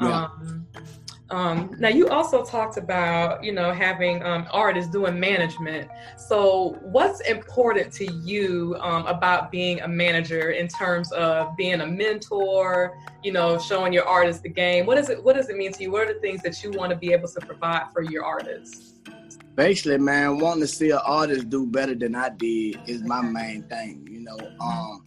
Yeah. 0.00 0.24
Um, 0.24 0.66
um, 1.30 1.74
now 1.78 1.88
you 1.88 2.08
also 2.08 2.44
talked 2.44 2.78
about 2.78 3.44
you 3.44 3.52
know 3.52 3.72
having 3.72 4.22
um, 4.22 4.46
artists 4.50 4.90
doing 4.90 5.18
management. 5.18 5.90
So 6.16 6.78
what's 6.82 7.20
important 7.20 7.92
to 7.94 8.12
you 8.22 8.76
um, 8.80 9.06
about 9.06 9.50
being 9.50 9.80
a 9.80 9.88
manager 9.88 10.50
in 10.50 10.68
terms 10.68 11.12
of 11.12 11.56
being 11.56 11.80
a 11.80 11.86
mentor? 11.86 12.98
You 13.22 13.32
know, 13.32 13.58
showing 13.58 13.92
your 13.92 14.06
artists 14.06 14.42
the 14.42 14.48
game. 14.48 14.86
What 14.86 14.96
does 14.96 15.10
it 15.10 15.22
What 15.22 15.36
does 15.36 15.48
it 15.50 15.56
mean 15.56 15.72
to 15.72 15.82
you? 15.82 15.90
What 15.90 16.08
are 16.08 16.14
the 16.14 16.20
things 16.20 16.42
that 16.42 16.62
you 16.62 16.70
want 16.70 16.90
to 16.90 16.96
be 16.96 17.12
able 17.12 17.28
to 17.28 17.40
provide 17.40 17.92
for 17.92 18.02
your 18.02 18.24
artists? 18.24 18.94
basically, 19.58 19.98
man, 19.98 20.38
wanting 20.38 20.60
to 20.60 20.68
see 20.68 20.90
an 20.90 21.00
artist 21.04 21.50
do 21.50 21.66
better 21.66 21.96
than 21.96 22.14
I 22.14 22.28
did 22.28 22.78
is 22.86 23.02
my 23.02 23.20
main 23.20 23.64
thing. 23.64 24.06
You 24.08 24.20
know, 24.20 24.38
um, 24.60 25.02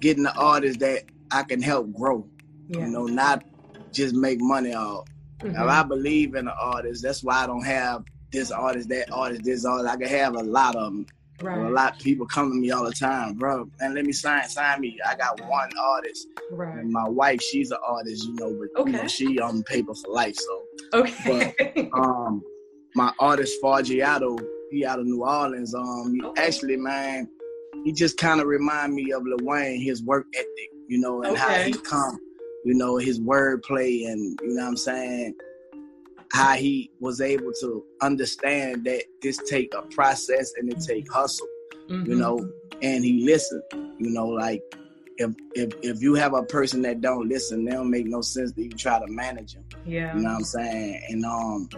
getting 0.00 0.22
the 0.22 0.34
artist 0.34 0.80
that 0.80 1.04
I 1.30 1.42
can 1.42 1.60
help 1.60 1.92
grow. 1.92 2.26
Yeah. 2.68 2.86
You 2.86 2.86
know, 2.86 3.04
not 3.04 3.44
just 3.92 4.14
make 4.14 4.40
money 4.40 4.72
off. 4.72 5.06
Mm-hmm. 5.40 5.52
Now, 5.52 5.68
I 5.68 5.82
believe 5.82 6.34
in 6.34 6.46
the 6.46 6.54
artist. 6.54 7.02
That's 7.02 7.22
why 7.22 7.44
I 7.44 7.46
don't 7.46 7.64
have 7.64 8.04
this 8.32 8.50
artist, 8.50 8.88
that 8.90 9.10
artist, 9.12 9.42
this 9.44 9.64
artist. 9.64 9.88
I 9.88 9.96
can 9.96 10.08
have 10.08 10.36
a 10.36 10.42
lot 10.42 10.76
of 10.76 10.84
them. 10.84 11.06
Right. 11.42 11.58
A 11.58 11.70
lot 11.70 11.94
of 11.94 11.98
people 12.00 12.26
come 12.26 12.50
to 12.50 12.54
me 12.54 12.70
all 12.70 12.84
the 12.84 12.92
time, 12.92 13.34
bro. 13.34 13.66
And 13.80 13.94
let 13.94 14.04
me 14.04 14.12
sign, 14.12 14.46
sign 14.48 14.80
me. 14.80 14.98
I 15.06 15.16
got 15.16 15.40
one 15.48 15.70
artist. 15.78 16.26
Right. 16.52 16.78
And 16.78 16.92
my 16.92 17.08
wife, 17.08 17.40
she's 17.40 17.70
an 17.70 17.78
artist, 17.86 18.26
you 18.26 18.34
know, 18.34 18.54
but 18.58 18.82
okay. 18.82 18.90
you 18.90 18.96
know, 18.98 19.08
she 19.08 19.38
on 19.40 19.62
paper 19.62 19.94
for 19.94 20.12
life. 20.12 20.36
So 20.36 20.62
okay. 21.00 21.54
But, 21.74 21.88
um, 21.98 22.42
my 22.94 23.10
artist 23.18 23.54
Fargiato, 23.62 24.38
he 24.70 24.84
out 24.84 24.98
of 24.98 25.06
New 25.06 25.24
Orleans. 25.24 25.74
Um, 25.74 26.14
okay. 26.24 26.46
actually, 26.46 26.76
man, 26.76 27.26
he 27.84 27.92
just 27.92 28.18
kind 28.18 28.40
of 28.40 28.46
remind 28.46 28.94
me 28.94 29.10
of 29.12 29.22
Lil 29.24 29.38
Wayne, 29.42 29.80
his 29.80 30.02
work 30.02 30.26
ethic, 30.34 30.70
you 30.88 31.00
know, 31.00 31.22
and 31.22 31.32
okay. 31.32 31.40
how 31.40 31.62
he 31.62 31.72
come, 31.72 32.18
you 32.64 32.74
know, 32.74 32.96
his 32.96 33.20
wordplay, 33.20 34.06
and 34.06 34.38
you 34.42 34.54
know 34.54 34.62
what 34.62 34.68
I'm 34.68 34.76
saying, 34.76 35.34
how 36.32 36.54
he 36.54 36.90
was 37.00 37.20
able 37.20 37.52
to 37.60 37.84
understand 38.02 38.84
that 38.84 39.04
this 39.22 39.38
take 39.48 39.74
a 39.74 39.82
process 39.82 40.52
and 40.56 40.70
it 40.72 40.80
take 40.80 41.10
hustle, 41.12 41.48
mm-hmm. 41.88 42.10
you 42.10 42.16
know, 42.16 42.38
and 42.82 43.04
he 43.04 43.24
listened, 43.24 43.62
you 43.72 44.10
know, 44.10 44.26
like 44.26 44.62
if 45.16 45.34
if 45.54 45.72
if 45.82 46.02
you 46.02 46.14
have 46.14 46.34
a 46.34 46.42
person 46.42 46.82
that 46.82 47.00
don't 47.00 47.28
listen, 47.28 47.64
they 47.64 47.72
don't 47.72 47.90
make 47.90 48.06
no 48.06 48.20
sense 48.20 48.52
that 48.52 48.62
you 48.62 48.70
try 48.70 48.98
to 48.98 49.06
manage 49.06 49.54
them. 49.54 49.64
Yeah, 49.84 50.14
you 50.14 50.22
know 50.22 50.30
what 50.30 50.36
I'm 50.36 50.44
saying, 50.44 51.02
and 51.08 51.24
um 51.24 51.68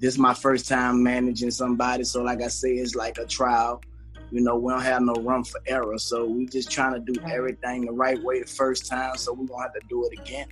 this 0.00 0.14
is 0.14 0.18
my 0.18 0.34
first 0.34 0.68
time 0.68 1.02
managing 1.02 1.50
somebody, 1.50 2.04
so 2.04 2.22
like 2.22 2.42
I 2.42 2.48
say, 2.48 2.70
it's 2.72 2.94
like 2.94 3.18
a 3.18 3.26
trial. 3.26 3.80
You 4.34 4.40
know, 4.40 4.56
we 4.56 4.72
don't 4.72 4.82
have 4.82 5.02
no 5.02 5.14
room 5.14 5.44
for 5.44 5.60
error, 5.66 5.96
so 5.98 6.24
we 6.24 6.46
just 6.46 6.70
trying 6.70 6.94
to 6.94 7.12
do 7.12 7.20
everything 7.24 7.86
the 7.86 7.92
right 7.92 8.22
way 8.22 8.40
the 8.40 8.46
first 8.46 8.86
time, 8.86 9.16
so 9.16 9.32
we 9.32 9.46
won't 9.46 9.62
have 9.62 9.74
to 9.74 9.86
do 9.88 10.04
it 10.06 10.18
again. 10.18 10.48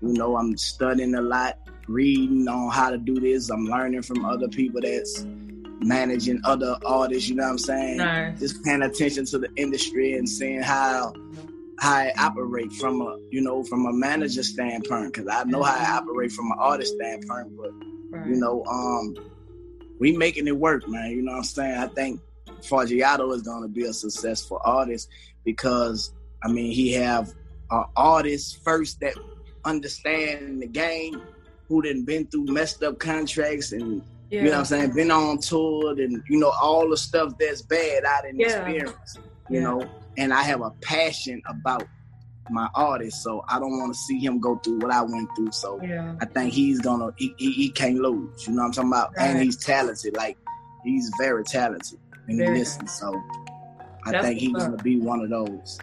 You 0.00 0.12
know, 0.12 0.36
I'm 0.36 0.56
studying 0.56 1.14
a 1.14 1.20
lot, 1.20 1.58
reading 1.88 2.46
on 2.48 2.70
how 2.70 2.90
to 2.90 2.98
do 2.98 3.18
this. 3.18 3.50
I'm 3.50 3.64
learning 3.64 4.02
from 4.02 4.24
other 4.24 4.48
people 4.48 4.80
that's 4.80 5.26
managing 5.80 6.40
other 6.44 6.76
artists. 6.86 7.28
You 7.28 7.36
know 7.36 7.44
what 7.44 7.50
I'm 7.50 7.58
saying? 7.58 7.98
Just 8.38 8.64
paying 8.64 8.82
attention 8.82 9.24
to 9.26 9.38
the 9.38 9.48
industry 9.56 10.14
and 10.14 10.28
seeing 10.28 10.62
how 10.62 11.12
how 11.80 11.92
I 11.92 12.12
operate 12.16 12.72
from 12.74 13.00
a 13.00 13.18
you 13.30 13.40
know 13.40 13.64
from 13.64 13.86
a 13.86 13.92
manager 13.92 14.44
standpoint 14.44 15.12
because 15.12 15.28
I 15.28 15.42
know 15.44 15.62
how 15.62 15.76
I 15.76 15.98
operate 15.98 16.30
from 16.30 16.46
an 16.52 16.58
artist 16.58 16.94
standpoint, 16.94 17.56
but 17.56 17.72
Right. 18.14 18.28
You 18.28 18.36
know, 18.36 18.64
um, 18.66 19.16
we 19.98 20.16
making 20.16 20.46
it 20.46 20.56
work, 20.56 20.88
man. 20.88 21.10
You 21.10 21.22
know 21.22 21.32
what 21.32 21.38
I'm 21.38 21.44
saying? 21.44 21.76
I 21.76 21.88
think 21.88 22.20
Fargiato 22.64 23.34
is 23.34 23.42
gonna 23.42 23.68
be 23.68 23.84
a 23.84 23.92
successful 23.92 24.60
artist 24.64 25.08
because 25.44 26.12
I 26.42 26.48
mean 26.48 26.72
he 26.72 26.92
have 26.92 27.32
uh, 27.70 27.84
artists 27.96 28.52
first 28.52 29.00
that 29.00 29.14
understand 29.64 30.62
the 30.62 30.66
game, 30.66 31.22
who 31.68 31.82
done 31.82 32.04
been 32.04 32.26
through 32.26 32.46
messed 32.46 32.82
up 32.82 32.98
contracts 32.98 33.72
and 33.72 34.02
yeah. 34.30 34.40
you 34.40 34.44
know 34.46 34.52
what 34.52 34.58
I'm 34.58 34.64
saying, 34.64 34.92
been 34.94 35.10
on 35.10 35.38
tour 35.38 35.90
and 35.92 36.22
you 36.28 36.38
know 36.38 36.52
all 36.60 36.88
the 36.88 36.96
stuff 36.96 37.36
that's 37.38 37.62
bad 37.62 38.04
I 38.04 38.22
didn't 38.22 38.40
yeah. 38.40 38.46
experience. 38.46 39.18
You 39.50 39.56
yeah. 39.56 39.60
know, 39.62 39.90
and 40.16 40.32
I 40.32 40.42
have 40.42 40.62
a 40.62 40.70
passion 40.80 41.42
about 41.46 41.86
my 42.50 42.68
artist, 42.74 43.22
so 43.22 43.44
I 43.48 43.58
don't 43.58 43.78
want 43.78 43.92
to 43.92 43.98
see 43.98 44.18
him 44.18 44.38
go 44.38 44.56
through 44.56 44.80
what 44.80 44.90
I 44.90 45.02
went 45.02 45.28
through. 45.36 45.52
So 45.52 45.80
yeah. 45.82 46.14
I 46.20 46.26
think 46.26 46.52
he's 46.52 46.80
gonna 46.80 47.12
he, 47.16 47.34
he, 47.38 47.52
he, 47.52 47.70
can't 47.70 47.96
lose. 47.96 48.46
You 48.46 48.54
know 48.54 48.62
what 48.62 48.66
I'm 48.66 48.72
talking 48.72 48.90
about? 48.90 49.16
Right. 49.16 49.30
And 49.30 49.42
he's 49.42 49.56
talented. 49.56 50.16
Like 50.16 50.36
he's 50.82 51.10
very 51.18 51.44
talented 51.44 51.98
and 52.28 52.38
very 52.38 52.54
he 52.54 52.58
listens. 52.60 52.92
So 52.92 53.20
I 54.06 54.12
That's 54.12 54.26
think 54.26 54.40
he's 54.40 54.52
gonna 54.52 54.76
be 54.82 54.98
one 55.00 55.20
of 55.20 55.30
those. 55.30 55.78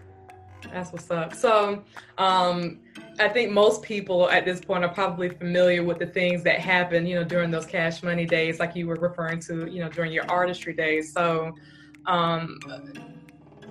That's 0.71 0.91
what's 0.91 1.09
up. 1.11 1.33
So 1.35 1.83
um 2.17 2.79
I 3.19 3.29
think 3.29 3.51
most 3.51 3.83
people 3.83 4.29
at 4.29 4.45
this 4.45 4.61
point 4.61 4.83
are 4.83 4.93
probably 4.93 5.29
familiar 5.29 5.83
with 5.83 5.99
the 5.99 6.07
things 6.07 6.43
that 6.43 6.59
happen, 6.59 7.05
you 7.05 7.15
know, 7.15 7.23
during 7.23 7.51
those 7.51 7.65
cash 7.65 8.03
money 8.03 8.25
days, 8.25 8.59
like 8.59 8.75
you 8.75 8.87
were 8.87 8.95
referring 8.95 9.39
to, 9.41 9.67
you 9.67 9.79
know, 9.79 9.89
during 9.89 10.11
your 10.11 10.29
artistry 10.29 10.73
days. 10.73 11.13
So, 11.13 11.53
um, 12.07 12.57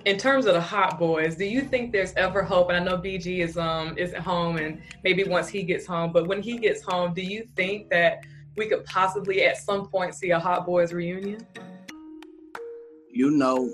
in 0.05 0.17
terms 0.17 0.45
of 0.45 0.53
the 0.53 0.61
hot 0.61 0.97
boys, 0.97 1.35
do 1.35 1.45
you 1.45 1.61
think 1.61 1.91
there's 1.91 2.13
ever 2.13 2.43
hope? 2.43 2.69
And 2.69 2.77
I 2.77 2.83
know 2.83 2.97
BG 2.97 3.39
is 3.39 3.57
um 3.57 3.97
is 3.97 4.13
at 4.13 4.21
home, 4.21 4.57
and 4.57 4.81
maybe 5.03 5.23
once 5.23 5.47
he 5.47 5.63
gets 5.63 5.85
home, 5.85 6.11
but 6.11 6.27
when 6.27 6.41
he 6.41 6.57
gets 6.57 6.81
home, 6.81 7.13
do 7.13 7.21
you 7.21 7.47
think 7.55 7.89
that 7.89 8.25
we 8.57 8.67
could 8.67 8.83
possibly 8.85 9.43
at 9.43 9.57
some 9.57 9.87
point 9.87 10.15
see 10.15 10.31
a 10.31 10.39
hot 10.39 10.65
boys 10.65 10.93
reunion? 10.93 11.45
You 13.13 13.31
know, 13.31 13.69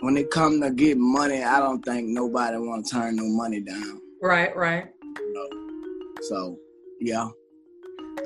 when 0.00 0.16
it 0.16 0.30
come 0.30 0.60
to 0.60 0.70
get 0.70 0.96
money, 0.98 1.42
I 1.42 1.58
don't 1.58 1.84
think 1.84 2.08
nobody 2.08 2.56
want 2.56 2.86
to 2.86 2.92
turn 2.92 3.16
no 3.16 3.24
money 3.24 3.60
down. 3.60 4.00
Right, 4.20 4.54
right. 4.56 4.88
You 5.02 5.32
know? 5.34 6.22
So, 6.22 6.58
yeah. 7.00 7.28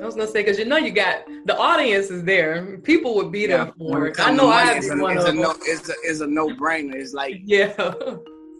I 0.01 0.05
was 0.05 0.15
gonna 0.15 0.27
say 0.27 0.41
because 0.43 0.59
you 0.59 0.65
know 0.65 0.77
you 0.77 0.91
got 0.91 1.25
the 1.45 1.57
audience 1.57 2.11
is 2.11 2.23
there. 2.23 2.77
People 2.83 3.15
would 3.15 3.31
be 3.31 3.47
there 3.47 3.65
yeah. 3.65 3.71
for 3.77 4.07
it. 4.07 4.19
I 4.19 4.31
know 4.31 4.49
I 4.49 4.65
have 4.65 4.99
one 4.99 5.17
it's 5.17 5.25
of 5.25 5.33
a. 5.33 5.37
No, 5.37 5.55
it's 5.61 5.89
a, 5.89 5.93
it's 6.03 6.19
a 6.19 6.27
no 6.27 6.49
brainer. 6.49 6.93
It's 6.93 7.13
like 7.13 7.37
yeah, 7.45 7.73
yeah, 7.77 7.95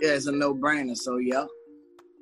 it's 0.01 0.25
a 0.25 0.31
no 0.31 0.55
brainer. 0.55 0.95
So 0.95 1.17
yeah. 1.17 1.45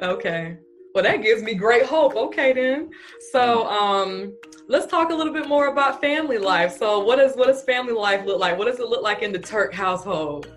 Okay. 0.01 0.57
Well, 0.95 1.03
that 1.03 1.21
gives 1.21 1.43
me 1.43 1.55
great 1.55 1.85
hope. 1.85 2.15
Okay, 2.15 2.53
then. 2.53 2.89
So, 3.33 3.67
um, 3.67 4.33
let's 4.69 4.87
talk 4.87 5.11
a 5.11 5.13
little 5.13 5.33
bit 5.33 5.45
more 5.45 5.67
about 5.67 5.99
family 5.99 6.37
life. 6.37 6.77
So, 6.77 7.01
what 7.03 7.17
does 7.17 7.35
what 7.35 7.47
does 7.47 7.63
family 7.63 7.91
life 7.91 8.25
look 8.25 8.39
like? 8.39 8.57
What 8.57 8.67
does 8.67 8.79
it 8.79 8.87
look 8.87 9.03
like 9.03 9.21
in 9.21 9.33
the 9.33 9.39
Turk 9.39 9.73
household? 9.73 10.49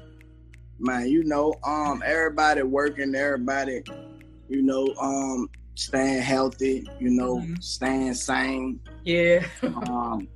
Man, 0.79 1.09
you 1.09 1.25
know, 1.25 1.55
um, 1.65 2.05
everybody 2.07 2.63
working, 2.63 3.17
everybody, 3.17 3.83
you 4.49 4.63
know, 4.63 4.87
um, 5.03 5.51
staying 5.75 6.23
healthy, 6.23 6.89
you 7.01 7.11
know, 7.11 7.39
mm-hmm. 7.39 7.55
staying 7.59 8.15
sane. 8.15 8.79
Yeah. 9.05 9.45
um, 9.65 10.29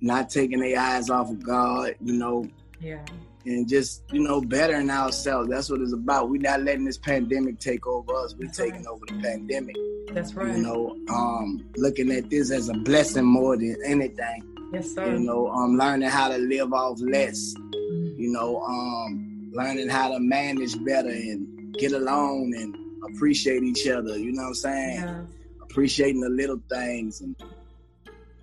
not 0.00 0.30
taking 0.30 0.60
their 0.60 0.80
eyes 0.80 1.10
off 1.10 1.28
of 1.28 1.44
God, 1.44 1.96
you 2.00 2.14
know. 2.14 2.48
Yeah. 2.82 3.04
And 3.46 3.68
just, 3.68 4.02
you 4.12 4.20
know, 4.20 4.40
bettering 4.40 4.90
ourselves. 4.90 5.48
That's 5.48 5.70
what 5.70 5.80
it's 5.80 5.94
about. 5.94 6.28
We're 6.28 6.42
not 6.42 6.62
letting 6.62 6.84
this 6.84 6.98
pandemic 6.98 7.58
take 7.58 7.86
over 7.86 8.14
us. 8.16 8.34
We're 8.38 8.46
That's 8.46 8.58
taking 8.58 8.84
right. 8.84 8.88
over 8.88 9.06
the 9.06 9.18
pandemic. 9.22 9.76
That's 10.12 10.34
right. 10.34 10.56
You 10.56 10.62
know, 10.62 10.96
um, 11.08 11.64
looking 11.76 12.10
at 12.10 12.28
this 12.28 12.50
as 12.50 12.68
a 12.68 12.74
blessing 12.74 13.24
more 13.24 13.56
than 13.56 13.76
anything. 13.86 14.44
Yes, 14.72 14.94
sir. 14.94 15.12
You 15.12 15.20
know, 15.20 15.48
um, 15.48 15.76
learning 15.76 16.10
how 16.10 16.28
to 16.28 16.36
live 16.36 16.72
off 16.72 17.00
less. 17.00 17.54
Mm-hmm. 17.54 18.20
You 18.20 18.32
know, 18.32 18.60
um, 18.60 19.50
learning 19.52 19.88
how 19.88 20.12
to 20.12 20.20
manage 20.20 20.76
better 20.84 21.08
and 21.08 21.74
get 21.78 21.92
along 21.92 22.52
and 22.56 22.76
appreciate 23.10 23.62
each 23.62 23.88
other. 23.88 24.18
You 24.18 24.32
know 24.32 24.42
what 24.42 24.48
I'm 24.48 24.54
saying? 24.54 25.00
Yeah. 25.00 25.22
Appreciating 25.62 26.20
the 26.20 26.28
little 26.28 26.60
things 26.68 27.20
and 27.20 27.34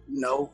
you 0.10 0.22
know, 0.22 0.51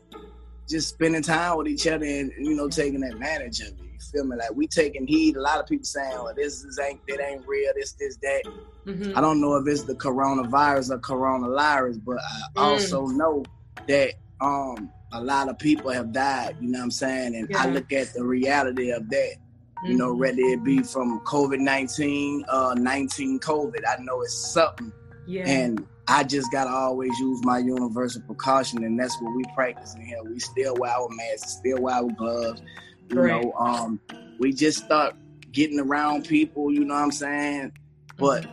just 0.68 0.90
spending 0.90 1.22
time 1.22 1.58
with 1.58 1.68
each 1.68 1.86
other 1.86 2.04
and 2.04 2.32
you 2.38 2.56
know 2.56 2.68
taking 2.68 3.02
advantage 3.02 3.60
of 3.60 3.68
it. 3.68 3.83
You 3.94 4.00
feel 4.00 4.24
me? 4.24 4.36
Like 4.36 4.54
we 4.54 4.66
taking 4.66 5.06
heed. 5.06 5.36
A 5.36 5.40
lot 5.40 5.60
of 5.60 5.66
people 5.66 5.84
saying, 5.84 6.12
"Well, 6.12 6.34
this, 6.34 6.62
this 6.62 6.78
ain't 6.78 7.00
that 7.08 7.20
ain't 7.20 7.46
real. 7.46 7.72
This 7.74 7.92
this 7.92 8.16
that." 8.18 8.42
Mm-hmm. 8.86 9.16
I 9.16 9.20
don't 9.20 9.40
know 9.40 9.56
if 9.56 9.66
it's 9.66 9.84
the 9.84 9.94
coronavirus 9.94 10.90
or 10.90 10.98
coronavirus, 10.98 12.04
but 12.04 12.18
I 12.18 12.60
mm. 12.60 12.62
also 12.62 13.06
know 13.06 13.44
that 13.88 14.14
um 14.40 14.90
a 15.12 15.22
lot 15.22 15.48
of 15.48 15.58
people 15.58 15.90
have 15.90 16.12
died. 16.12 16.56
You 16.60 16.68
know 16.68 16.80
what 16.80 16.84
I'm 16.84 16.90
saying? 16.90 17.36
And 17.36 17.48
yeah. 17.48 17.62
I 17.62 17.66
look 17.66 17.92
at 17.92 18.12
the 18.12 18.24
reality 18.24 18.90
of 18.90 19.08
that 19.10 19.36
you 19.84 19.98
know, 19.98 20.14
whether 20.14 20.40
it 20.40 20.64
be 20.64 20.82
from 20.82 21.20
COVID 21.20 21.58
19, 21.58 22.46
uh, 22.48 22.74
19 22.76 23.38
COVID, 23.38 23.80
I 23.86 24.02
know 24.02 24.22
it's 24.22 24.34
something. 24.34 24.90
Yeah. 25.26 25.46
And 25.46 25.86
I 26.08 26.24
just 26.24 26.50
gotta 26.50 26.70
always 26.70 27.18
use 27.18 27.44
my 27.44 27.58
universal 27.58 28.22
precaution, 28.22 28.82
and 28.82 28.98
that's 28.98 29.20
what 29.20 29.34
we 29.36 29.44
practice 29.54 29.94
in 29.94 30.02
here. 30.02 30.22
We 30.22 30.38
still 30.40 30.74
wear 30.78 30.90
our 30.90 31.08
masks, 31.10 31.58
still 31.58 31.82
wear 31.82 31.96
our 31.96 32.10
gloves. 32.12 32.62
You 33.10 33.20
right. 33.20 33.42
know, 33.42 33.52
um, 33.52 34.00
we 34.38 34.52
just 34.52 34.84
start 34.84 35.14
getting 35.52 35.80
around 35.80 36.26
people. 36.26 36.72
You 36.72 36.84
know 36.84 36.94
what 36.94 37.02
I'm 37.02 37.12
saying? 37.12 37.72
But 38.16 38.46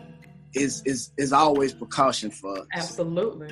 it's 0.54 0.82
it's 0.86 1.12
it's 1.18 1.32
always 1.32 1.74
precaution 1.74 2.32
for 2.32 2.60
us. 2.60 2.68
Absolutely. 2.74 3.52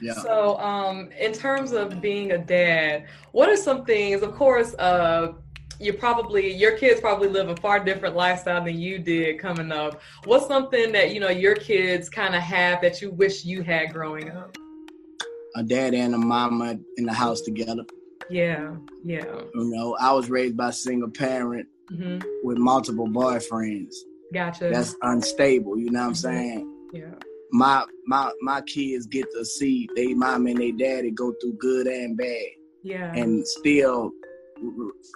Yeah. 0.00 0.14
So, 0.14 0.58
um, 0.58 1.10
in 1.18 1.32
terms 1.32 1.72
of 1.72 2.00
being 2.00 2.32
a 2.32 2.38
dad, 2.38 3.06
what 3.32 3.48
are 3.48 3.56
some 3.56 3.84
things? 3.84 4.22
Of 4.22 4.34
course, 4.34 4.74
uh, 4.74 5.32
you 5.78 5.92
probably 5.92 6.52
your 6.52 6.76
kids 6.76 7.00
probably 7.00 7.28
live 7.28 7.48
a 7.48 7.56
far 7.56 7.82
different 7.82 8.16
lifestyle 8.16 8.64
than 8.64 8.78
you 8.78 8.98
did 8.98 9.38
coming 9.38 9.72
up. 9.72 10.00
What's 10.24 10.46
something 10.46 10.92
that 10.92 11.12
you 11.12 11.20
know 11.20 11.30
your 11.30 11.54
kids 11.54 12.08
kind 12.08 12.34
of 12.34 12.42
have 12.42 12.80
that 12.82 13.02
you 13.02 13.10
wish 13.10 13.44
you 13.44 13.62
had 13.62 13.92
growing 13.92 14.30
up? 14.30 14.56
A 15.56 15.62
dad 15.62 15.94
and 15.94 16.14
a 16.14 16.18
mama 16.18 16.78
in 16.96 17.04
the 17.04 17.12
house 17.12 17.40
together. 17.40 17.84
Yeah, 18.30 18.74
yeah. 19.04 19.24
You 19.54 19.74
know, 19.74 19.96
I 20.00 20.12
was 20.12 20.30
raised 20.30 20.56
by 20.56 20.68
a 20.68 20.72
single 20.72 21.10
parent 21.10 21.66
mm-hmm. 21.92 22.18
with 22.42 22.58
multiple 22.58 23.08
boyfriends. 23.08 23.94
Gotcha. 24.32 24.70
That's 24.72 24.96
unstable. 25.02 25.78
You 25.78 25.90
know 25.90 26.00
what 26.00 26.06
I'm 26.06 26.12
mm-hmm. 26.12 26.14
saying? 26.14 26.88
Yeah. 26.92 27.14
My 27.52 27.84
my 28.06 28.30
my 28.42 28.60
kids 28.62 29.06
get 29.06 29.26
to 29.32 29.44
see 29.44 29.88
they 29.96 30.14
mom 30.14 30.46
and 30.46 30.58
they 30.58 30.70
daddy 30.70 31.10
go 31.10 31.34
through 31.40 31.54
good 31.54 31.86
and 31.86 32.16
bad. 32.16 32.46
Yeah. 32.82 33.12
And 33.12 33.46
still 33.46 34.12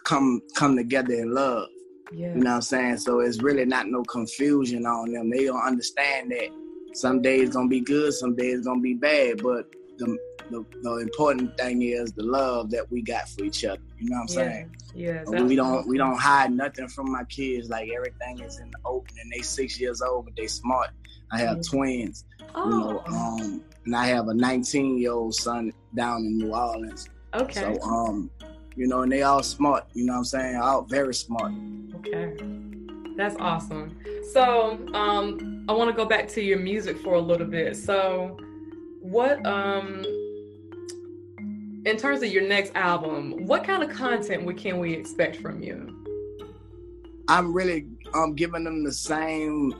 come 0.04 0.40
come 0.56 0.76
together 0.76 1.14
in 1.14 1.32
love. 1.32 1.68
Yeah. 2.12 2.34
You 2.34 2.40
know 2.40 2.50
what 2.50 2.56
I'm 2.56 2.62
saying? 2.62 2.98
So 2.98 3.20
it's 3.20 3.42
really 3.42 3.64
not 3.64 3.86
no 3.86 4.02
confusion 4.02 4.84
on 4.84 5.12
them. 5.12 5.30
They 5.30 5.44
don't 5.44 5.64
understand 5.64 6.32
that 6.32 6.48
some 6.94 7.22
days 7.22 7.50
gonna 7.50 7.68
be 7.68 7.80
good, 7.80 8.12
some 8.14 8.34
days 8.34 8.62
gonna 8.62 8.80
be 8.80 8.94
bad. 8.94 9.42
But 9.42 9.66
the 9.98 10.18
the, 10.50 10.64
the 10.82 10.96
important 10.96 11.56
thing 11.56 11.82
is 11.82 12.12
the 12.12 12.22
love 12.22 12.70
that 12.70 12.90
we 12.90 13.00
got 13.00 13.28
for 13.28 13.44
each 13.44 13.64
other. 13.64 13.80
You 13.98 14.10
know 14.10 14.16
what 14.16 14.22
I'm 14.22 14.28
saying? 14.28 14.76
Yeah. 14.94 15.22
We 15.24 15.56
don't 15.56 15.88
we 15.88 15.96
don't 15.96 16.18
hide 16.18 16.52
nothing 16.52 16.88
from 16.88 17.10
my 17.10 17.24
kids. 17.24 17.68
Like 17.68 17.90
everything 17.90 18.40
is 18.40 18.58
in 18.58 18.70
the 18.70 18.78
open, 18.84 19.16
and 19.20 19.32
they 19.32 19.42
six 19.42 19.80
years 19.80 20.02
old, 20.02 20.26
but 20.26 20.36
they 20.36 20.46
smart. 20.46 20.90
I 21.32 21.38
have 21.38 21.56
yeah. 21.56 21.62
twins. 21.62 22.24
Oh. 22.54 22.64
You 22.64 22.70
know, 22.70 23.02
um, 23.06 23.64
and 23.86 23.96
I 23.96 24.06
have 24.06 24.28
a 24.28 24.34
19 24.34 24.98
year 24.98 25.12
old 25.12 25.34
son 25.34 25.72
down 25.94 26.18
in 26.18 26.38
New 26.38 26.54
Orleans. 26.54 27.08
Okay. 27.34 27.60
So 27.60 27.82
um, 27.82 28.30
you 28.76 28.86
know, 28.86 29.02
and 29.02 29.12
they 29.12 29.22
all 29.22 29.42
smart, 29.42 29.86
you 29.94 30.04
know 30.04 30.14
what 30.14 30.18
I'm 30.18 30.24
saying? 30.24 30.56
All 30.56 30.82
very 30.82 31.14
smart. 31.14 31.52
Okay. 31.96 32.36
That's 33.16 33.36
awesome. 33.38 33.96
So, 34.32 34.78
um, 34.92 35.64
I 35.68 35.72
want 35.72 35.88
to 35.88 35.96
go 35.96 36.04
back 36.04 36.28
to 36.30 36.42
your 36.42 36.58
music 36.58 36.98
for 36.98 37.14
a 37.14 37.20
little 37.20 37.46
bit. 37.46 37.76
So, 37.76 38.36
what 39.04 39.44
um 39.44 40.02
in 41.84 41.96
terms 41.98 42.22
of 42.22 42.32
your 42.32 42.48
next 42.48 42.72
album, 42.74 43.46
what 43.46 43.62
kind 43.62 43.82
of 43.82 43.90
content 43.90 44.44
we, 44.44 44.54
can 44.54 44.78
we 44.78 44.94
expect 44.94 45.36
from 45.36 45.62
you? 45.62 46.02
I'm 47.28 47.52
really 47.52 47.86
um 48.14 48.34
giving 48.34 48.64
them 48.64 48.82
the 48.82 48.92
same 48.92 49.74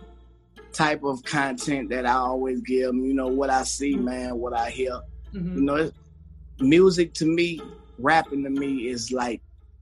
type 0.73 1.03
of 1.05 1.25
content 1.25 1.89
that 1.89 2.05
I 2.05 2.15
always 2.15 2.61
give 2.61 2.89
them. 2.89 3.05
You 3.05 3.15
know 3.15 3.29
what 3.29 3.49
I 3.49 3.63
see, 3.63 3.97
man, 3.97 4.37
what 4.37 4.53
I 4.53 4.69
hear. 4.69 5.01
Mm-hmm. 5.33 5.57
You 5.57 5.63
know, 5.63 5.91
music 6.61 7.15
to 7.15 7.25
me 7.25 7.61
rapping 7.99 8.45
to 8.45 8.51
me 8.51 8.89
is 8.89 9.11
like 9.11 9.41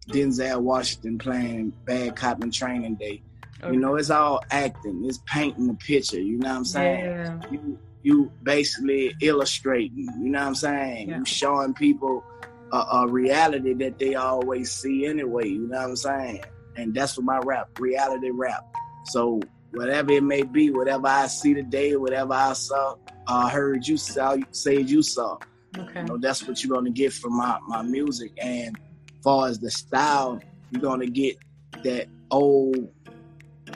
Denzel 0.09 0.61
Washington 0.61 1.19
playing 1.19 1.73
Bad 1.85 2.15
Cop 2.15 2.43
and 2.43 2.53
Training 2.53 2.95
Day. 2.95 3.23
Okay. 3.61 3.75
You 3.75 3.81
know, 3.81 3.97
it's 3.97 4.11
all 4.11 4.45
acting. 4.51 5.03
It's 5.05 5.19
painting 5.27 5.67
the 5.67 5.75
picture. 5.75 6.21
You 6.21 6.39
know 6.39 6.49
what 6.49 6.57
I'm 6.59 6.65
saying? 6.65 7.05
Yeah. 7.05 7.41
You 7.51 7.79
you 8.03 8.33
basically 8.43 9.15
illustrating. 9.21 10.09
You 10.21 10.31
know 10.31 10.41
what 10.41 10.49
I'm 10.49 10.55
saying? 10.55 11.09
Yeah. 11.09 11.19
You 11.19 11.25
showing 11.25 11.75
people 11.75 12.25
a, 12.73 12.77
a, 12.77 13.09
reality 13.09 13.75
that 13.75 13.99
they 13.99 14.15
always 14.15 14.73
see 14.73 15.07
anyway. 15.07 15.49
You 15.49 15.69
know 15.69 15.79
what 15.79 15.89
I'm 15.89 15.97
saying? 15.97 16.45
And 16.77 16.95
that's 16.95 17.17
what 17.17 17.25
my 17.25 17.39
rap, 17.39 17.69
reality 17.79 18.31
rap. 18.31 18.65
So 19.07 19.41
whatever 19.73 20.13
it 20.13 20.23
may 20.23 20.43
be, 20.43 20.71
whatever 20.71 21.07
I 21.07 21.27
see 21.27 21.55
today, 21.55 21.97
whatever 21.97 22.33
I 22.33 22.55
saw, 22.55 22.97
uh, 23.27 23.49
heard 23.49 23.87
you 23.87 23.97
saw, 23.97 24.37
said 24.51 24.89
you 24.89 25.03
saw. 25.03 25.39
Okay. 25.77 26.01
You 26.01 26.07
know, 26.07 26.19
that's 26.19 26.47
what 26.47 26.63
you're 26.63 26.75
gonna 26.75 26.91
get 26.91 27.13
from 27.13 27.37
my, 27.37 27.59
my 27.67 27.83
music. 27.83 28.33
And 28.39 28.79
far 29.23 29.49
as 29.49 29.59
the 29.59 29.71
style, 29.71 30.41
you're 30.71 30.83
gonna 30.83 31.07
get 31.07 31.37
that 31.85 32.09
old 32.31 32.89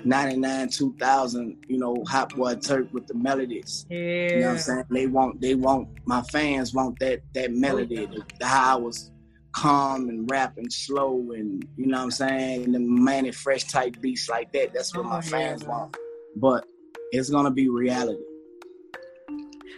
99 0.07 0.69
2000 0.69 1.65
you 1.69 1.79
know 1.79 1.97
hot 2.07 2.35
boy 2.35 2.55
turk 2.55 2.93
with 2.93 3.07
the 3.07 3.15
melodies 3.15 3.87
yeah. 3.91 3.97
you 3.99 4.41
know 4.41 4.47
what 4.47 4.53
i'm 4.53 4.59
saying 4.59 4.85
they 4.91 5.07
want 5.07 5.41
they 5.41 5.55
want 5.55 5.89
my 6.05 6.23
fans 6.23 6.73
want 6.73 6.99
that 7.01 7.21
that 7.35 7.53
melody 7.53 8.07
the, 8.07 8.23
the 8.39 8.47
how 8.47 8.77
i 8.77 8.81
was 8.81 9.11
calm 9.53 10.09
and 10.09 10.31
rapping 10.31 10.71
slow 10.71 11.33
and 11.33 11.67
you 11.77 11.87
know 11.87 11.97
what 11.97 12.05
i'm 12.05 12.11
saying 12.11 12.73
the 12.73 12.79
Mannie 12.79 13.33
Fresh 13.33 13.65
type 13.65 14.01
beats 14.01 14.29
like 14.29 14.53
that 14.53 14.73
that's 14.73 14.95
what 14.95 15.07
oh, 15.07 15.09
my 15.09 15.21
fans 15.21 15.63
yeah, 15.63 15.69
want 15.69 15.97
but 16.37 16.65
it's 17.11 17.31
gonna 17.31 17.51
be 17.51 17.69
reality 17.69 18.23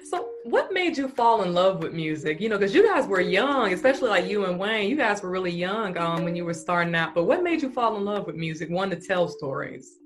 so, 0.08 0.30
what 0.44 0.72
made 0.72 0.96
you 0.96 1.06
fall 1.06 1.42
in 1.42 1.52
love 1.52 1.82
with 1.82 1.92
music? 1.92 2.40
You 2.40 2.48
know, 2.48 2.56
because 2.56 2.74
you 2.74 2.86
guys 2.86 3.06
were 3.06 3.20
young, 3.20 3.74
especially 3.74 4.08
like 4.08 4.26
you 4.26 4.46
and 4.46 4.58
Wayne. 4.58 4.88
You 4.88 4.96
guys 4.96 5.22
were 5.22 5.28
really 5.28 5.50
young 5.50 5.98
um, 5.98 6.24
when 6.24 6.34
you 6.34 6.46
were 6.46 6.54
starting 6.54 6.94
out. 6.94 7.14
But 7.14 7.24
what 7.24 7.42
made 7.42 7.60
you 7.60 7.70
fall 7.70 7.94
in 7.98 8.06
love 8.06 8.26
with 8.26 8.34
music? 8.34 8.70
One 8.70 8.88
to 8.88 8.96
tell 8.96 9.28
stories. 9.28 9.98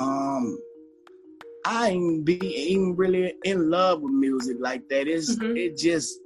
Um, 0.00 0.58
I 1.64 1.90
ain't 1.90 2.24
be 2.24 2.38
even 2.44 2.96
really 2.96 3.34
in 3.44 3.70
love 3.70 4.00
with 4.00 4.12
music 4.12 4.56
like 4.60 4.88
that. 4.88 5.06
It's 5.06 5.36
mm-hmm. 5.36 5.56
it 5.56 5.76
just 5.76 6.18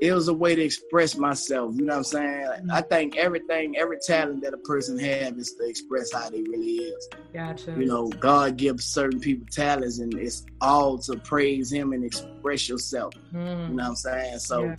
it 0.00 0.14
was 0.14 0.28
a 0.28 0.34
way 0.34 0.54
to 0.54 0.62
express 0.62 1.16
myself. 1.16 1.74
You 1.76 1.84
know 1.84 1.92
what 1.92 1.98
I'm 1.98 2.04
saying? 2.04 2.46
Mm-hmm. 2.46 2.70
I 2.70 2.80
think 2.80 3.16
everything, 3.16 3.76
every 3.76 3.98
talent 3.98 4.42
that 4.42 4.54
a 4.54 4.58
person 4.58 4.98
has 4.98 5.32
is 5.34 5.54
to 5.54 5.68
express 5.68 6.12
how 6.12 6.30
they 6.30 6.42
really 6.42 6.76
is. 6.76 7.08
Gotcha. 7.34 7.72
You 7.72 7.84
know, 7.84 8.08
God 8.08 8.56
gives 8.56 8.86
certain 8.86 9.20
people 9.20 9.46
talents, 9.50 9.98
and 9.98 10.14
it's 10.14 10.46
all 10.62 10.96
to 11.00 11.16
praise 11.18 11.70
Him 11.70 11.92
and 11.92 12.02
express 12.04 12.68
yourself. 12.68 13.12
Mm. 13.34 13.68
You 13.68 13.74
know 13.74 13.82
what 13.82 13.88
I'm 13.90 13.96
saying? 13.96 14.38
So 14.38 14.64
yeah. 14.64 14.76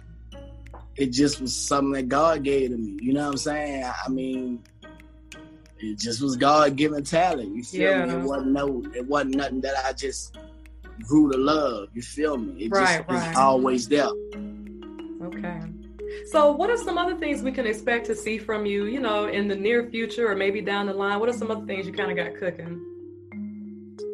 it 0.95 1.07
just 1.11 1.39
was 1.39 1.55
something 1.55 1.93
that 1.93 2.09
God 2.09 2.43
gave 2.43 2.71
to 2.71 2.77
me. 2.77 2.97
You 2.99 3.13
know 3.13 3.25
what 3.25 3.33
I'm 3.33 3.37
saying? 3.37 3.83
I 3.83 4.09
mean, 4.09 4.63
it 5.81 5.97
just 5.97 6.21
was 6.21 6.35
God 6.35 6.75
given 6.75 7.03
talent. 7.03 7.55
You 7.55 7.63
feel 7.63 7.81
yeah. 7.81 8.05
me? 8.05 8.13
It 8.13 8.23
wasn't 8.23 8.51
no, 8.51 8.83
it 8.95 9.05
wasn't 9.05 9.35
nothing 9.35 9.61
that 9.61 9.75
I 9.85 9.93
just 9.93 10.37
grew 11.03 11.31
to 11.31 11.37
love. 11.37 11.89
You 11.93 12.01
feel 12.01 12.37
me? 12.37 12.65
It 12.65 12.71
right, 12.71 13.07
just 13.07 13.09
right. 13.09 13.35
always 13.35 13.87
there. 13.87 14.09
Okay. 15.23 15.59
So, 16.31 16.51
what 16.51 16.69
are 16.69 16.77
some 16.77 16.97
other 16.97 17.15
things 17.15 17.41
we 17.41 17.51
can 17.51 17.65
expect 17.65 18.05
to 18.07 18.15
see 18.15 18.37
from 18.37 18.65
you, 18.65 18.85
you 18.85 18.99
know, 18.99 19.27
in 19.27 19.47
the 19.47 19.55
near 19.55 19.89
future 19.89 20.29
or 20.29 20.35
maybe 20.35 20.61
down 20.61 20.85
the 20.85 20.93
line? 20.93 21.19
What 21.19 21.29
are 21.29 21.33
some 21.33 21.49
other 21.49 21.65
things 21.65 21.87
you 21.87 21.93
kind 21.93 22.11
of 22.11 22.17
got 22.17 22.37
cooking? 22.37 22.87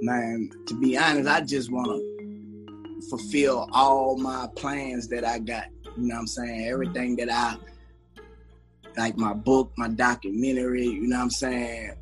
Man, 0.02 0.50
to 0.68 0.80
be 0.80 0.98
honest, 0.98 1.28
I 1.28 1.42
just 1.42 1.72
want 1.72 1.88
to 1.88 3.10
fulfill 3.10 3.68
all 3.74 4.18
my 4.18 4.48
plans 4.56 5.08
that 5.10 5.26
I 5.26 5.40
got. 5.40 5.66
You 5.98 6.08
know 6.08 6.16
what 6.16 6.22
I'm 6.22 6.28
saying? 6.28 6.68
Everything 6.68 7.16
that 7.18 7.32
I 7.32 7.56
like 8.98 9.18
my 9.18 9.34
book, 9.34 9.72
my 9.78 9.88
documentary, 9.88 10.88
you 10.88 11.08
know 11.08 11.18
what 11.18 11.24
I'm 11.24 11.30
saying? 11.30 11.94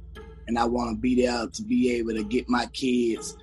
And 0.47 0.57
I 0.57 0.65
want 0.65 0.95
to 0.95 1.01
be 1.01 1.15
there 1.15 1.47
to 1.47 1.63
be 1.63 1.91
able 1.93 2.13
to 2.13 2.23
get 2.23 2.47
my 2.47 2.65
kids 2.67 3.37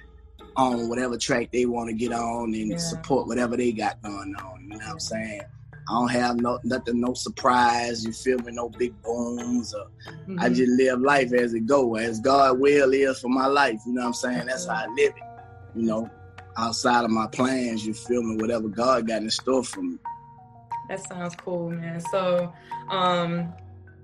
on 0.56 0.88
whatever 0.88 1.16
track 1.16 1.50
they 1.52 1.66
want 1.66 1.88
to 1.88 1.94
get 1.94 2.12
on 2.12 2.54
and 2.54 2.70
yeah. 2.70 2.76
support 2.76 3.26
whatever 3.26 3.56
they 3.56 3.72
got 3.72 4.00
going 4.02 4.34
on. 4.36 4.62
You 4.62 4.68
know 4.68 4.76
what 4.76 4.88
I'm 4.88 5.00
saying? 5.00 5.42
I 5.88 5.92
don't 5.94 6.10
have 6.10 6.36
no 6.36 6.60
nothing, 6.62 7.00
no 7.00 7.12
surprise. 7.12 8.04
You 8.04 8.12
feel 8.12 8.38
me? 8.38 8.52
No 8.52 8.68
big 8.68 9.00
booms. 9.02 9.74
Or 9.74 9.86
mm-hmm. 10.08 10.38
I 10.40 10.48
just 10.48 10.70
live 10.70 11.00
life 11.00 11.32
as 11.32 11.54
it 11.54 11.66
go, 11.66 11.96
as 11.96 12.20
God 12.20 12.60
will 12.60 12.92
is 12.92 13.20
for 13.20 13.28
my 13.28 13.46
life. 13.46 13.80
You 13.86 13.94
know 13.94 14.02
what 14.02 14.08
I'm 14.08 14.14
saying? 14.14 14.46
That's 14.46 14.66
how 14.66 14.74
I 14.74 14.86
live 14.86 15.12
it. 15.16 15.22
You 15.74 15.82
know, 15.82 16.10
outside 16.56 17.04
of 17.04 17.10
my 17.10 17.26
plans, 17.26 17.84
you 17.84 17.94
feel 17.94 18.22
me? 18.22 18.36
Whatever 18.36 18.68
God 18.68 19.08
got 19.08 19.22
in 19.22 19.30
store 19.30 19.64
for 19.64 19.82
me. 19.82 19.98
That 20.92 21.08
sounds 21.08 21.34
cool, 21.36 21.70
man. 21.70 22.02
So, 22.02 22.52
um, 22.90 23.54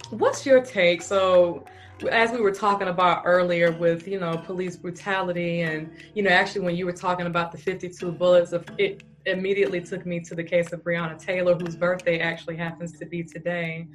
what's 0.09 0.47
your 0.47 0.63
take? 0.63 1.03
So, 1.03 1.67
as 2.11 2.33
we 2.33 2.41
were 2.41 2.51
talking 2.51 2.89
about 2.89 3.25
earlier 3.27 3.73
with 3.73 4.09
you 4.09 4.19
know 4.19 4.39
police 4.39 4.77
brutality 4.77 5.61
and 5.61 5.91
you 6.15 6.23
know 6.23 6.31
actually 6.31 6.63
when 6.63 6.77
you 6.77 6.87
were 6.87 6.93
talking 6.93 7.27
about 7.27 7.53
the 7.53 7.59
52 7.59 8.13
bullets 8.13 8.53
of 8.53 8.65
it 8.79 9.03
immediately 9.27 9.83
took 9.83 10.07
me 10.07 10.21
to 10.21 10.35
the 10.35 10.45
case 10.45 10.73
of 10.73 10.83
Breonna 10.83 11.19
Taylor 11.23 11.57
whose 11.57 11.77
birthday 11.77 12.21
actually 12.21 12.57
happens 12.57 12.93
to 13.01 13.05
be 13.05 13.23
today 13.25 13.89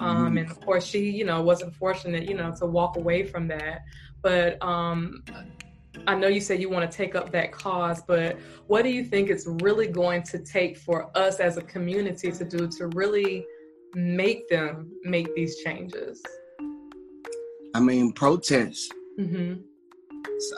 um, 0.00 0.38
and 0.38 0.50
of 0.50 0.58
course 0.64 0.86
she 0.86 1.10
you 1.10 1.26
know 1.26 1.42
wasn't 1.42 1.72
fortunate 1.74 2.26
you 2.26 2.34
know 2.34 2.52
to 2.58 2.66
walk 2.66 2.96
away 2.96 3.24
from 3.24 3.46
that 3.48 3.82
but 4.22 4.60
um, 4.62 5.22
I 6.06 6.14
know 6.14 6.28
you 6.28 6.40
said 6.40 6.60
you 6.60 6.70
want 6.70 6.90
to 6.90 6.96
take 6.96 7.14
up 7.14 7.32
that 7.32 7.52
cause, 7.52 8.02
but 8.06 8.38
what 8.66 8.82
do 8.82 8.90
you 8.90 9.04
think 9.04 9.28
it's 9.28 9.46
really 9.60 9.88
going 9.88 10.22
to 10.24 10.38
take 10.38 10.76
for 10.78 11.10
us 11.16 11.40
as 11.40 11.56
a 11.56 11.62
community 11.62 12.30
to 12.30 12.44
do 12.44 12.68
to 12.78 12.86
really 12.88 13.44
make 13.94 14.48
them 14.48 14.90
make 15.02 15.34
these 15.34 15.56
changes? 15.58 16.22
I 17.74 17.80
mean, 17.80 18.12
protests. 18.12 18.88
Mm-hmm. 19.18 19.62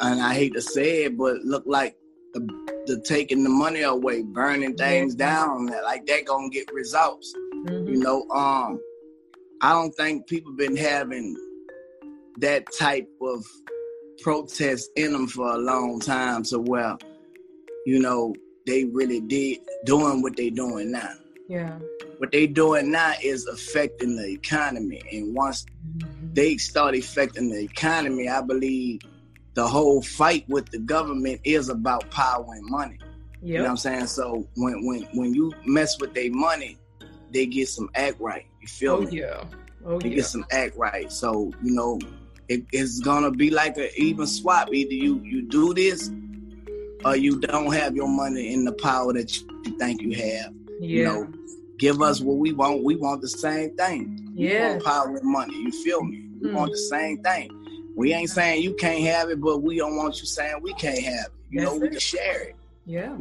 And 0.01 0.23
I 0.23 0.35
hate 0.35 0.55
to 0.55 0.63
say 0.63 1.05
it, 1.05 1.17
but 1.17 1.37
look 1.45 1.65
like 1.67 1.97
the, 2.35 2.41
the 2.87 3.03
taking 3.07 3.43
the 3.43 3.51
money 3.51 3.83
away, 3.83 4.23
burning 4.23 4.77
things 4.77 5.17
yeah. 5.19 5.27
down, 5.27 5.67
like 5.85 6.07
that 6.07 6.25
gonna 6.27 6.49
get 6.51 6.73
results. 6.73 7.35
Mm-hmm. 7.67 7.89
You 7.89 7.99
know, 7.99 8.29
um, 8.31 8.81
I 9.61 9.73
don't 9.73 9.93
think 9.93 10.27
people 10.27 10.53
been 10.53 10.77
having 10.77 11.37
that 12.39 12.65
type 12.79 13.09
of 13.21 13.45
protest 14.23 14.91
in 14.97 15.13
them 15.13 15.27
for 15.27 15.53
a 15.53 15.59
long 15.59 16.01
time 16.01 16.43
to 16.45 16.59
where, 16.59 16.97
you 17.87 17.99
know, 17.99 18.35
they 18.67 18.85
really 18.85 19.21
did 19.21 19.59
doing 19.85 20.23
what 20.23 20.37
they 20.37 20.51
doing 20.51 20.93
now. 20.93 21.13
Yeah. 21.49 21.79
What 22.19 22.31
they 22.31 22.47
doing 22.47 22.93
now 22.93 23.15
is 23.23 23.47
affecting 23.47 24.17
the 24.17 24.29
economy. 24.29 25.03
And 25.13 25.35
once 25.35 25.67
mm-hmm. 25.97 26.33
they 26.33 26.57
start 26.57 26.95
affecting 26.95 27.51
the 27.51 27.61
economy, 27.61 28.29
I 28.29 28.41
believe 28.41 29.01
the 29.55 29.67
whole 29.67 30.03
fight 30.03 30.49
with 30.49 30.71
the 30.71 30.79
government 30.79 31.41
is 31.45 31.69
about 31.69 32.11
power 32.11 32.47
and 32.49 32.65
money. 32.71 32.99
Yep. 33.01 33.11
You 33.43 33.55
know 33.55 33.63
what 33.65 33.71
I'm 33.71 33.77
saying? 33.77 34.07
So 34.07 34.49
when 34.57 34.87
when 34.87 35.03
when 35.15 35.35
you 35.35 35.53
mess 35.67 36.01
with 36.01 36.15
their 36.15 36.31
money, 36.31 36.79
they 37.33 37.47
get 37.47 37.69
some 37.69 37.91
act 37.95 38.21
right. 38.21 38.47
You 38.61 38.69
feel 38.69 38.93
oh, 38.95 39.01
me? 39.01 39.19
Yeah. 39.19 39.45
Oh, 39.85 39.99
they 39.99 40.11
yeah. 40.11 40.17
get 40.17 40.27
some 40.27 40.47
act 40.53 40.77
right. 40.77 41.11
So, 41.11 41.53
you 41.63 41.75
know, 41.75 41.99
it, 42.53 42.67
it's 42.73 43.01
gonna 43.01 43.31
be 43.31 43.51
like 43.51 43.77
an 43.77 43.89
even 43.97 44.27
swap. 44.27 44.73
Either 44.73 44.93
you 44.93 45.21
you 45.25 45.43
do 45.43 45.73
this, 45.75 46.11
or 47.05 47.17
you 47.17 47.41
don't 47.41 47.73
have 47.73 47.97
your 47.97 48.09
money 48.09 48.53
in 48.53 48.65
the 48.65 48.73
power 48.73 49.13
that 49.13 49.41
you 49.41 49.79
think 49.79 50.03
you 50.03 50.15
have. 50.15 50.53
Yeah. 50.81 50.89
You 50.89 51.05
know, 51.05 51.33
give 51.79 52.03
us 52.03 52.21
what 52.21 52.37
we 52.37 52.53
want. 52.53 52.85
We 52.85 52.97
want 52.97 53.23
the 53.23 53.29
same 53.29 53.77
thing. 53.77 54.33
Yeah. 54.35 54.79
power 54.85 55.17
and 55.17 55.31
money. 55.31 55.55
You 55.55 55.73
feel 55.73 56.03
me? 56.03 56.29
We 56.41 56.49
mm. 56.49 56.55
want 56.55 56.73
the 56.73 56.79
same 56.79 57.23
thing. 57.23 57.51
We 57.97 58.13
ain't 58.15 58.31
saying 58.31 58.63
you 58.63 58.75
can't 58.75 59.03
have 59.05 59.31
it, 59.31 59.41
but 59.41 59.59
we 59.63 59.79
don't 59.79 59.97
want 59.97 60.19
you 60.21 60.27
saying 60.27 60.57
we 60.63 60.73
can't 60.75 61.03
have 61.03 61.27
it. 61.27 61.33
You 61.51 61.61
That's 61.61 61.73
know, 61.73 61.79
we 61.79 61.89
can 61.91 61.99
share 61.99 62.43
it. 62.43 62.57
Yeah. 62.87 63.17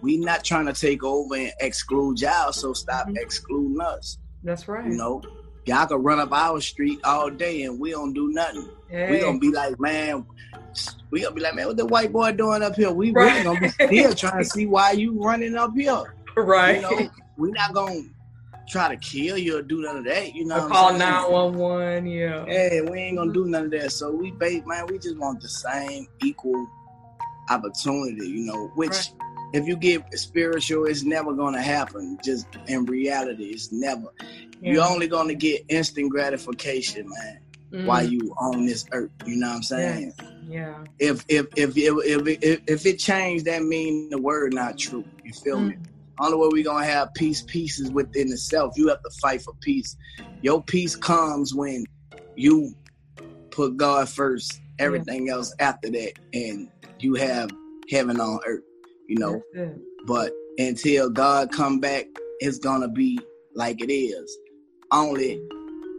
We 0.00 0.18
not 0.18 0.44
trying 0.44 0.66
to 0.66 0.72
take 0.72 1.02
over 1.02 1.34
and 1.34 1.52
exclude 1.60 2.20
y'all, 2.20 2.52
so 2.52 2.72
stop 2.72 3.06
mm-hmm. 3.06 3.16
excluding 3.16 3.80
us. 3.80 4.18
That's 4.44 4.68
right. 4.68 4.86
You 4.86 4.96
know, 4.96 5.22
y'all 5.66 5.86
can 5.86 6.02
run 6.02 6.20
up 6.20 6.32
our 6.32 6.60
street 6.60 7.00
all 7.04 7.30
day 7.30 7.62
and 7.62 7.78
we 7.78 7.90
don't 7.90 8.12
do 8.12 8.32
nothing. 8.32 8.68
Hey. 8.88 9.10
We 9.10 9.20
gonna 9.20 9.38
be 9.38 9.50
like, 9.50 9.78
man, 9.80 10.26
we 11.10 11.22
gonna 11.22 11.34
be 11.34 11.40
like, 11.40 11.54
man, 11.54 11.66
what 11.66 11.76
the 11.76 11.86
white 11.86 12.12
boy 12.12 12.32
doing 12.32 12.62
up 12.62 12.76
here? 12.76 12.92
We 12.92 13.12
right. 13.12 13.44
really 13.44 13.44
gonna 13.44 13.60
be 13.60 13.68
still 13.68 14.14
trying 14.14 14.42
to 14.42 14.48
see 14.48 14.66
why 14.66 14.92
you 14.92 15.22
running 15.22 15.56
up 15.56 15.72
here. 15.76 16.14
Right. 16.36 16.80
You 16.80 16.82
know, 16.82 17.10
we 17.36 17.52
not 17.52 17.74
gonna 17.74 18.00
try 18.68 18.88
to 18.88 18.96
kill 18.96 19.38
you 19.38 19.58
or 19.58 19.62
do 19.62 19.82
none 19.82 19.98
of 19.98 20.04
that. 20.06 20.34
You 20.34 20.44
know, 20.46 20.66
call 20.66 20.92
nine 20.92 21.30
one 21.30 21.54
one. 21.54 22.06
Yeah. 22.06 22.44
Hey, 22.44 22.80
we 22.80 22.98
ain't 22.98 23.18
gonna 23.18 23.32
do 23.32 23.42
mm-hmm. 23.42 23.50
none 23.52 23.64
of 23.66 23.70
that. 23.70 23.92
So 23.92 24.10
we, 24.10 24.32
man, 24.32 24.86
we 24.88 24.98
just 24.98 25.16
want 25.16 25.40
the 25.40 25.48
same 25.48 26.08
equal 26.24 26.68
opportunity. 27.50 28.26
You 28.26 28.46
know, 28.46 28.72
which. 28.74 28.90
Right 28.90 29.12
if 29.54 29.68
you 29.68 29.76
get 29.76 30.02
spiritual, 30.18 30.86
it's 30.86 31.04
never 31.04 31.32
gonna 31.32 31.62
happen. 31.62 32.18
Just 32.24 32.48
in 32.66 32.84
reality, 32.86 33.44
it's 33.44 33.70
never. 33.70 34.12
Yeah. 34.60 34.72
You're 34.72 34.84
only 34.84 35.06
gonna 35.06 35.34
get 35.34 35.64
instant 35.68 36.10
gratification, 36.10 37.08
man, 37.08 37.38
mm. 37.70 37.86
while 37.86 38.04
you 38.04 38.34
on 38.36 38.66
this 38.66 38.84
earth. 38.90 39.12
You 39.24 39.36
know 39.36 39.50
what 39.50 39.56
I'm 39.56 39.62
saying? 39.62 40.12
Yeah. 40.48 40.82
If 40.98 41.24
if 41.28 41.46
if 41.56 41.78
if 41.78 41.96
if, 42.04 42.42
if, 42.42 42.60
if 42.66 42.86
it 42.86 42.98
changed, 42.98 43.44
that 43.44 43.62
mean 43.62 44.10
the 44.10 44.20
word 44.20 44.52
not 44.52 44.76
true. 44.76 45.04
You 45.22 45.32
feel 45.32 45.58
mm. 45.58 45.68
me? 45.68 45.76
Only 46.18 46.36
way 46.36 46.48
we 46.50 46.62
gonna 46.64 46.84
have 46.84 47.14
peace 47.14 47.42
pieces 47.42 47.92
within 47.92 48.32
itself. 48.32 48.74
You 48.76 48.88
have 48.88 49.02
to 49.04 49.10
fight 49.22 49.42
for 49.42 49.54
peace. 49.60 49.96
Your 50.42 50.64
peace 50.64 50.96
comes 50.96 51.54
when 51.54 51.84
you 52.34 52.74
put 53.52 53.76
God 53.76 54.08
first, 54.08 54.60
everything 54.80 55.28
yeah. 55.28 55.34
else 55.34 55.54
after 55.60 55.90
that, 55.90 56.14
and 56.32 56.68
you 56.98 57.14
have 57.14 57.50
heaven 57.88 58.18
on 58.18 58.40
earth 58.46 58.64
you 59.08 59.18
know. 59.18 59.42
But 60.06 60.32
until 60.58 61.10
God 61.10 61.52
come 61.52 61.80
back, 61.80 62.06
it's 62.40 62.58
gonna 62.58 62.88
be 62.88 63.18
like 63.54 63.80
it 63.80 63.92
is. 63.92 64.36
Only 64.90 65.40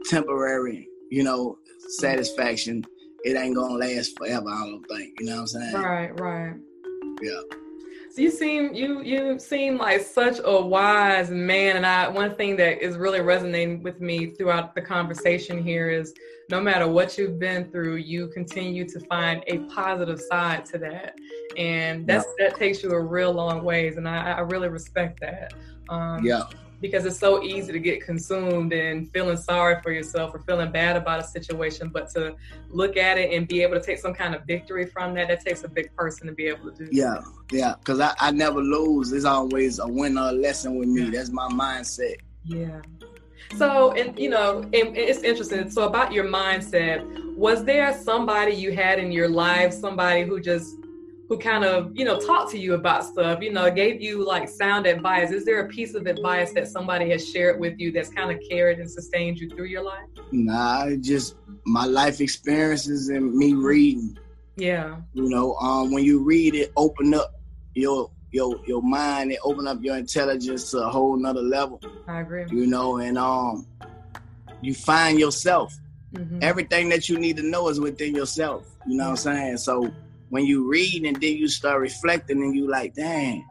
temporary, 0.06 0.88
you 1.10 1.24
know, 1.24 1.58
satisfaction. 2.00 2.84
It 3.24 3.36
ain't 3.36 3.56
gonna 3.56 3.74
last 3.76 4.18
forever, 4.18 4.50
I 4.50 4.68
don't 4.68 4.86
think. 4.88 5.13
You 5.20 5.26
know 5.26 5.34
what 5.34 5.41
I'm 5.41 5.48
saying? 5.48 5.82
Right, 5.82 6.20
right. 6.20 6.56
Yeah. 7.22 7.64
You 8.17 8.32
seem 8.32 8.73
you 8.73 9.01
you 9.01 9.38
seem 9.39 9.78
like 9.78 10.01
such 10.01 10.39
a 10.43 10.62
wise 10.62 11.30
man, 11.30 11.75
and 11.75 11.86
I 11.86 12.08
one 12.08 12.36
thing 12.36 12.56
that 12.58 12.82
is 12.82 12.97
really 12.97 13.21
resonating 13.21 13.84
with 13.84 13.99
me 13.99 14.32
throughout 14.32 14.73
the 14.73 14.82
conversation 14.82 15.62
here 15.62 15.89
is 15.89 16.13
no 16.49 16.62
matter 16.62 16.88
what 16.88 17.17
you've 17.17 17.39
been 17.39 17.69
through, 17.71 17.95
you 17.95 18.28
continue 18.28 18.88
to 18.88 18.99
find 19.01 19.43
a 19.47 19.60
positive 19.73 20.21
side 20.21 20.65
to 20.67 20.78
that, 20.78 21.15
and 21.58 22.08
that's 22.08 22.25
yeah. 22.39 22.49
that 22.49 22.58
takes 22.58 22.84
you 22.84 22.91
a 22.91 23.01
real 23.01 23.34
long 23.34 23.63
ways, 23.63 23.97
and 23.97 24.08
I, 24.08 24.34
I 24.34 24.39
really 24.39 24.69
respect 24.69 25.19
that. 25.19 25.54
Um, 25.89 26.23
yeah 26.25 26.43
because 26.82 27.06
it's 27.06 27.18
so 27.18 27.44
easy 27.44 27.72
to 27.72 27.80
get 27.80 28.02
consumed 28.02 28.74
and 28.74 29.12
feeling 29.12 29.38
sorry 29.38 29.82
for 29.82 29.92
yourself 29.92 30.34
or 30.34 30.40
feeling 30.40 30.72
bad 30.72 30.96
about 30.96 31.20
a 31.20 31.24
situation. 31.24 31.90
But 31.90 32.10
to 32.12 32.36
look 32.70 32.98
at 32.98 33.18
it 33.18 33.34
and 33.34 33.48
be 33.48 33.62
able 33.62 33.76
to 33.76 33.82
take 33.82 34.00
some 34.00 34.14
kind 34.14 34.36
of 34.36 34.44
victory 34.44 34.86
from 34.86 35.14
that, 35.16 35.28
that 35.30 35.46
takes 35.46 35.64
a 35.64 35.70
big 35.70 35.96
person 35.96 36.28
to 36.28 36.34
be 36.34 36.48
able 36.48 36.72
to 36.72 36.86
do. 36.86 36.90
Yeah, 36.92 37.22
yeah, 37.52 37.76
because 37.80 38.00
I, 38.00 38.14
I 38.20 38.32
never 38.32 38.62
lose. 38.62 39.12
It's 39.12 39.26
always 39.26 39.80
a 39.80 39.88
win 39.88 40.18
or 40.18 40.30
a 40.30 40.34
lesson 40.34 40.76
with 40.76 40.90
me. 40.90 41.10
That's 41.10 41.32
my 41.32 41.48
mindset. 41.50 42.16
Yeah. 42.44 42.82
So, 43.58 43.92
and 43.94 44.18
you 44.18 44.30
know, 44.30 44.62
and 44.62 44.98
it's 44.98 45.20
interesting. 45.20 45.70
So, 45.70 45.84
about 45.84 46.12
your 46.12 46.26
mindset, 46.26 47.36
was 47.36 47.64
there 47.64 47.98
somebody 48.02 48.54
you 48.54 48.74
had 48.74 49.00
in 49.00 49.12
your 49.12 49.30
life, 49.30 49.74
somebody 49.74 50.24
who 50.24 50.40
just 50.40 50.76
who 51.28 51.38
kind 51.38 51.64
of 51.64 51.92
you 51.96 52.06
know 52.06 52.20
talked 52.20 52.52
to 52.52 52.60
you 52.60 52.74
about 52.76 53.04
stuff 53.04 53.42
you 53.42 53.52
know 53.52 53.70
gave 53.72 54.02
you 54.02 54.26
like 54.26 54.48
sound 54.48 54.86
advice. 54.86 55.32
Is 55.32 55.46
there 55.46 55.66
a 55.66 55.68
piece 55.68 55.96
of 55.96 56.06
advice 56.06 56.54
that 56.54 56.68
somebody 56.68 57.10
has 57.10 57.28
shared 57.30 57.60
with 57.60 57.80
you 57.80 57.92
that's 57.92 58.10
kind 58.10 58.32
of 58.32 58.40
carried 58.48 58.80
and 58.80 58.90
sustained 58.90 59.40
you 59.40 59.50
through 59.50 59.66
your 59.66 59.84
life? 59.84 60.06
Nah 60.32 60.96
just 60.98 61.36
my 61.66 61.86
life 61.86 62.22
experiences 62.22 63.10
and 63.10 63.34
me 63.34 63.54
reading. 63.54 64.18
Yeah. 64.56 64.98
You 65.14 65.30
know 65.30 65.56
um 65.56 65.92
when 65.92 66.04
you 66.04 66.24
read 66.24 66.56
it 66.56 66.72
open 66.78 67.14
up 67.14 67.34
your 67.74 68.12
your 68.32 68.60
your 68.66 68.82
mind 68.82 69.32
and 69.32 69.40
open 69.44 69.68
up 69.68 69.80
your 69.82 69.98
intelligence 69.98 70.72
to 70.72 70.80
a 70.80 70.90
whole 70.90 71.18
nother 71.18 71.42
level. 71.42 71.82
I 72.08 72.22
agree. 72.22 72.46
You 72.50 72.68
know 72.68 72.98
and 72.98 73.18
um 73.18 73.66
you 74.62 74.74
find 74.74 75.20
yourself. 75.20 75.74
Mm-hmm. 76.14 76.40
everything 76.42 76.88
that 76.88 77.10
you 77.10 77.20
need 77.20 77.36
to 77.36 77.44
know 77.44 77.68
is 77.68 77.78
within 77.78 78.16
yourself. 78.16 78.78
You 78.88 78.96
know 78.96 79.04
what 79.04 79.10
i'm 79.10 79.18
saying? 79.18 79.58
So 79.58 79.92
when 80.30 80.46
you 80.46 80.70
read 80.70 81.04
and 81.06 81.20
then 81.22 81.36
you 81.36 81.48
start 81.48 81.82
reflecting 81.82 82.42
and 82.42 82.56
you 82.56 82.70
like, 82.70 82.94
dang, 82.94 83.46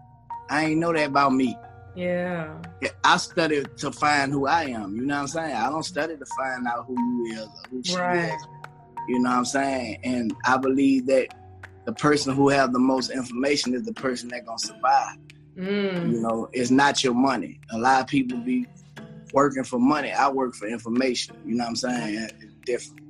I 0.51 0.67
ain't 0.67 0.81
know 0.81 0.93
that 0.93 1.09
about 1.09 1.33
me. 1.33 1.57
Yeah. 1.95 2.61
I 3.05 3.17
study 3.19 3.65
to 3.79 3.93
find 3.93 4.33
who 4.33 4.47
I 4.47 4.65
am. 4.65 4.97
You 4.97 5.07
know 5.07 5.15
what 5.15 5.21
I'm 5.21 5.29
saying? 5.29 5.55
I 5.55 5.69
don't 5.69 5.85
study 5.85 6.17
to 6.17 6.27
find 6.37 6.67
out 6.67 6.87
who 6.87 6.95
you 6.95 7.35
is 7.35 7.47
or 7.47 7.71
who 7.71 7.83
she 7.85 7.97
right. 7.97 8.35
is. 8.35 8.47
You 9.09 9.21
know 9.21 9.31
what 9.31 9.37
I'm 9.37 9.45
saying? 9.45 10.01
And 10.03 10.35
I 10.45 10.57
believe 10.57 11.07
that 11.07 11.29
the 11.85 11.93
person 11.93 12.35
who 12.35 12.49
have 12.49 12.73
the 12.73 12.79
most 12.79 13.11
information 13.11 13.75
is 13.75 13.83
the 13.85 13.93
person 13.93 14.29
that 14.31 14.47
gonna 14.47 14.59
survive. 14.59 15.17
Mm. 15.57 16.13
You 16.13 16.21
know, 16.21 16.49
it's 16.53 16.71
not 16.71 17.05
your 17.05 17.15
money. 17.15 17.61
A 17.71 17.79
lot 17.79 18.01
of 18.01 18.07
people 18.09 18.39
be 18.39 18.67
working 19.33 19.65
for 19.65 19.79
money. 19.79 20.11
I 20.11 20.29
work 20.31 20.55
for 20.55 20.67
information. 20.67 21.37
You 21.45 21.57
know 21.57 21.65
what 21.65 21.71
I'm 21.71 21.77
saying? 21.77 22.29
It's 22.41 22.55
different. 22.65 23.03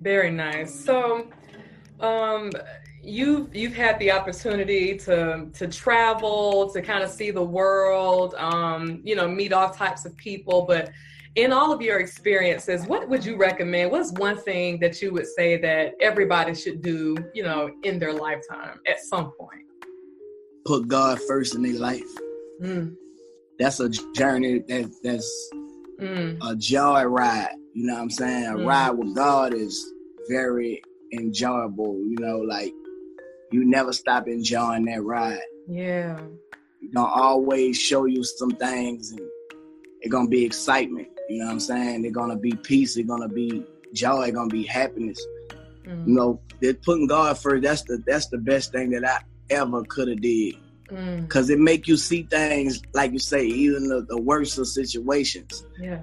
Very 0.00 0.30
nice. 0.30 0.74
So, 0.74 1.26
um, 2.00 2.50
you've 3.02 3.54
you've 3.54 3.74
had 3.74 3.98
the 3.98 4.10
opportunity 4.10 4.96
to 4.96 5.46
to 5.52 5.66
travel 5.66 6.70
to 6.72 6.82
kind 6.82 7.02
of 7.02 7.10
see 7.10 7.30
the 7.30 7.42
world 7.42 8.34
um, 8.36 9.00
you 9.04 9.14
know 9.14 9.28
meet 9.28 9.52
all 9.52 9.70
types 9.70 10.04
of 10.04 10.16
people 10.16 10.64
but 10.66 10.90
in 11.36 11.52
all 11.52 11.72
of 11.72 11.80
your 11.80 12.00
experiences 12.00 12.86
what 12.86 13.08
would 13.08 13.24
you 13.24 13.36
recommend 13.36 13.90
what's 13.90 14.12
one 14.12 14.36
thing 14.36 14.78
that 14.80 15.00
you 15.00 15.12
would 15.12 15.26
say 15.26 15.56
that 15.56 15.94
everybody 16.00 16.54
should 16.54 16.82
do 16.82 17.16
you 17.34 17.42
know 17.42 17.70
in 17.84 17.98
their 17.98 18.12
lifetime 18.12 18.80
at 18.86 19.00
some 19.00 19.30
point 19.38 19.62
put 20.66 20.88
god 20.88 21.18
first 21.28 21.54
in 21.54 21.62
their 21.62 21.78
life 21.78 22.02
mm. 22.60 22.92
that's 23.58 23.78
a 23.80 23.88
journey 24.16 24.58
that 24.66 24.90
that's 25.04 25.50
mm. 26.00 26.36
a 26.42 26.56
joy 26.56 27.04
ride 27.04 27.54
you 27.74 27.86
know 27.86 27.94
what 27.94 28.02
i'm 28.02 28.10
saying 28.10 28.46
a 28.46 28.54
mm. 28.54 28.66
ride 28.66 28.90
with 28.90 29.14
god 29.14 29.54
is 29.54 29.92
very 30.28 30.82
enjoyable 31.12 31.94
you 31.94 32.16
know 32.18 32.38
like 32.38 32.72
you 33.50 33.64
never 33.64 33.92
stop 33.92 34.28
enjoying 34.28 34.84
that 34.86 35.02
ride. 35.02 35.40
Yeah. 35.68 36.20
It's 36.80 36.94
gonna 36.94 37.12
always 37.12 37.78
show 37.78 38.04
you 38.04 38.22
some 38.22 38.50
things 38.50 39.12
and 39.12 39.20
it's 40.00 40.10
gonna 40.10 40.28
be 40.28 40.44
excitement. 40.44 41.08
You 41.28 41.40
know 41.40 41.46
what 41.46 41.52
I'm 41.52 41.60
saying? 41.60 42.02
They're 42.02 42.10
gonna 42.10 42.36
be 42.36 42.52
peace, 42.52 42.96
it's 42.96 43.08
gonna 43.08 43.28
be 43.28 43.64
joy, 43.92 44.24
it's 44.24 44.36
gonna 44.36 44.48
be 44.48 44.64
happiness. 44.64 45.24
Mm. 45.84 46.06
You 46.06 46.14
know, 46.14 46.40
they're 46.60 46.74
putting 46.74 47.06
God 47.06 47.38
first, 47.38 47.62
that's 47.62 47.82
the 47.82 48.02
that's 48.06 48.28
the 48.28 48.38
best 48.38 48.72
thing 48.72 48.90
that 48.90 49.04
I 49.04 49.20
ever 49.50 49.82
could 49.84 50.08
have 50.08 50.20
did. 50.20 50.56
Mm. 50.90 51.28
Cause 51.28 51.50
it 51.50 51.58
make 51.58 51.86
you 51.86 51.96
see 51.96 52.22
things 52.22 52.82
like 52.94 53.12
you 53.12 53.18
say, 53.18 53.44
even 53.44 53.88
the, 53.88 54.06
the 54.08 54.20
worst 54.20 54.58
of 54.58 54.68
situations. 54.68 55.66
Yeah. 55.78 56.00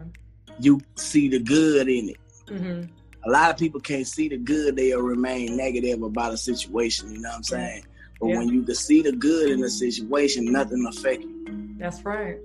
You 0.59 0.79
see 0.95 1.27
the 1.27 1.39
good 1.39 1.87
in 1.87 2.09
it. 2.09 2.17
Mm-hmm 2.47 2.83
a 3.25 3.29
lot 3.29 3.49
of 3.49 3.57
people 3.57 3.79
can't 3.79 4.07
see 4.07 4.29
the 4.29 4.37
good, 4.37 4.75
they'll 4.75 5.01
remain 5.01 5.57
negative 5.57 6.03
about 6.03 6.33
a 6.33 6.37
situation. 6.37 7.11
You 7.11 7.21
know 7.21 7.29
what 7.29 7.37
I'm 7.37 7.43
saying? 7.43 7.85
But 8.19 8.27
yeah. 8.27 8.37
when 8.37 8.49
you 8.49 8.63
can 8.63 8.75
see 8.75 9.01
the 9.01 9.11
good 9.11 9.49
in 9.49 9.63
a 9.63 9.69
situation, 9.69 10.51
nothing 10.51 10.85
affect 10.87 11.23
you. 11.23 11.75
That's 11.77 12.03
right. 12.03 12.37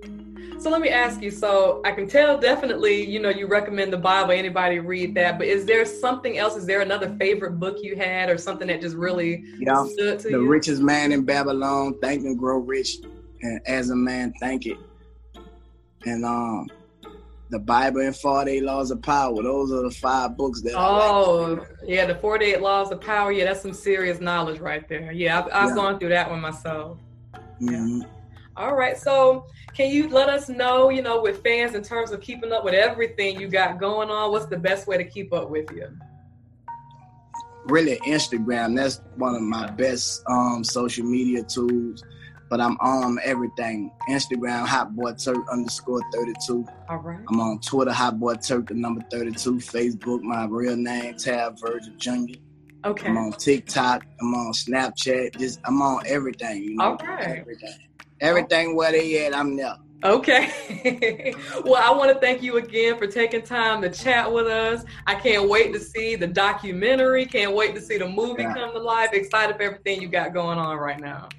So 0.59 0.69
let 0.69 0.81
me 0.81 0.89
ask 0.89 1.21
you. 1.21 1.31
So 1.31 1.81
I 1.85 1.91
can 1.91 2.07
tell 2.07 2.37
definitely, 2.37 3.03
you 3.09 3.19
know, 3.19 3.29
you 3.29 3.47
recommend 3.47 3.93
the 3.93 3.97
Bible. 3.97 4.31
Anybody 4.31 4.79
read 4.79 5.15
that? 5.15 5.39
But 5.39 5.47
is 5.47 5.65
there 5.65 5.85
something 5.85 6.37
else? 6.37 6.55
Is 6.55 6.65
there 6.65 6.81
another 6.81 7.15
favorite 7.17 7.59
book 7.59 7.77
you 7.81 7.95
had, 7.95 8.29
or 8.29 8.37
something 8.37 8.67
that 8.67 8.81
just 8.81 8.95
really 8.95 9.43
yeah, 9.57 9.85
stood 9.85 10.19
to 10.19 10.23
the 10.23 10.31
you? 10.31 10.37
The 10.43 10.43
richest 10.43 10.81
man 10.81 11.11
in 11.11 11.23
Babylon, 11.23 11.97
Think 11.99 12.25
and 12.25 12.37
Grow 12.37 12.57
Rich, 12.57 12.97
and 13.41 13.61
As 13.65 13.89
a 13.89 13.95
Man, 13.95 14.33
Thinketh. 14.39 14.77
And 16.05 16.25
um, 16.25 16.67
the 17.51 17.59
Bible 17.59 17.99
and 17.99 18.15
48 18.15 18.63
Laws 18.63 18.91
of 18.91 19.01
Power. 19.01 19.43
Those 19.43 19.71
are 19.73 19.83
the 19.83 19.91
five 19.91 20.37
books 20.37 20.61
that. 20.61 20.73
Oh, 20.73 21.57
like 21.59 21.69
yeah, 21.85 22.05
the 22.05 22.15
48 22.15 22.61
Laws 22.61 22.91
of 22.91 23.01
Power. 23.01 23.31
Yeah, 23.31 23.45
that's 23.45 23.61
some 23.61 23.73
serious 23.73 24.19
knowledge 24.19 24.59
right 24.59 24.87
there. 24.87 25.11
Yeah, 25.11 25.39
I've, 25.39 25.45
I've 25.51 25.69
yeah. 25.69 25.75
gone 25.75 25.99
through 25.99 26.09
that 26.09 26.29
one 26.29 26.39
myself. 26.39 26.97
Mm-hmm. 27.61 28.01
Yeah. 28.01 28.07
All 28.57 28.75
right, 28.75 28.97
so 28.97 29.45
can 29.73 29.89
you 29.89 30.09
let 30.09 30.27
us 30.29 30.49
know, 30.49 30.89
you 30.89 31.01
know, 31.01 31.21
with 31.21 31.41
fans 31.41 31.73
in 31.73 31.83
terms 31.83 32.11
of 32.11 32.21
keeping 32.21 32.51
up 32.51 32.65
with 32.65 32.73
everything 32.73 33.39
you 33.39 33.47
got 33.47 33.79
going 33.79 34.09
on? 34.09 34.31
What's 34.31 34.47
the 34.47 34.57
best 34.57 34.87
way 34.87 34.97
to 34.97 35.05
keep 35.05 35.31
up 35.33 35.49
with 35.49 35.71
you? 35.71 35.87
Really, 37.65 37.97
Instagram. 38.07 38.75
That's 38.75 39.01
one 39.15 39.35
of 39.35 39.41
my 39.41 39.69
best 39.71 40.23
um, 40.27 40.63
social 40.63 41.05
media 41.05 41.43
tools 41.43 42.03
but 42.51 42.59
I'm 42.59 42.77
on 42.81 43.17
everything. 43.23 43.91
Instagram, 44.09 44.67
Hot 44.67 44.93
Boy 44.93 45.13
Turk 45.13 45.37
underscore 45.49 46.01
32. 46.13 46.67
All 46.89 46.97
right. 46.97 47.19
I'm 47.29 47.39
on 47.39 47.59
Twitter, 47.61 47.93
Hot 47.93 48.19
Boy 48.19 48.35
Turk, 48.35 48.67
the 48.67 48.73
number 48.73 49.01
32. 49.09 49.53
Facebook, 49.53 50.21
my 50.21 50.45
real 50.45 50.75
name, 50.75 51.15
Tab 51.15 51.57
Virgil 51.61 51.93
Jr. 51.95 52.35
Okay. 52.83 53.07
I'm 53.07 53.17
on 53.17 53.31
TikTok. 53.31 54.05
I'm 54.19 54.35
on 54.35 54.51
Snapchat. 54.51 55.39
Just 55.39 55.61
I'm 55.63 55.81
on 55.81 56.03
everything. 56.05 56.63
You 56.63 56.75
know, 56.75 56.83
All 56.83 56.97
right. 56.97 57.39
Everything. 57.39 57.73
Everything 58.19 58.75
where 58.75 58.91
they 58.91 59.25
at, 59.25 59.33
I'm 59.33 59.55
there. 59.55 59.77
Okay. 60.03 61.33
well, 61.63 61.81
I 61.81 61.95
want 61.95 62.11
to 62.11 62.19
thank 62.19 62.41
you 62.43 62.57
again 62.57 62.97
for 62.97 63.07
taking 63.07 63.43
time 63.43 63.81
to 63.81 63.89
chat 63.89 64.29
with 64.29 64.47
us. 64.47 64.83
I 65.07 65.15
can't 65.15 65.47
wait 65.47 65.71
to 65.71 65.79
see 65.79 66.17
the 66.17 66.27
documentary. 66.27 67.25
Can't 67.27 67.55
wait 67.55 67.75
to 67.75 67.81
see 67.81 67.97
the 67.97 68.09
movie 68.09 68.43
yeah. 68.43 68.53
come 68.53 68.73
to 68.73 68.79
life. 68.79 69.13
Excited 69.13 69.55
for 69.55 69.61
everything 69.61 70.01
you 70.01 70.09
got 70.09 70.33
going 70.33 70.57
on 70.57 70.75
right 70.75 70.99
now. 70.99 71.29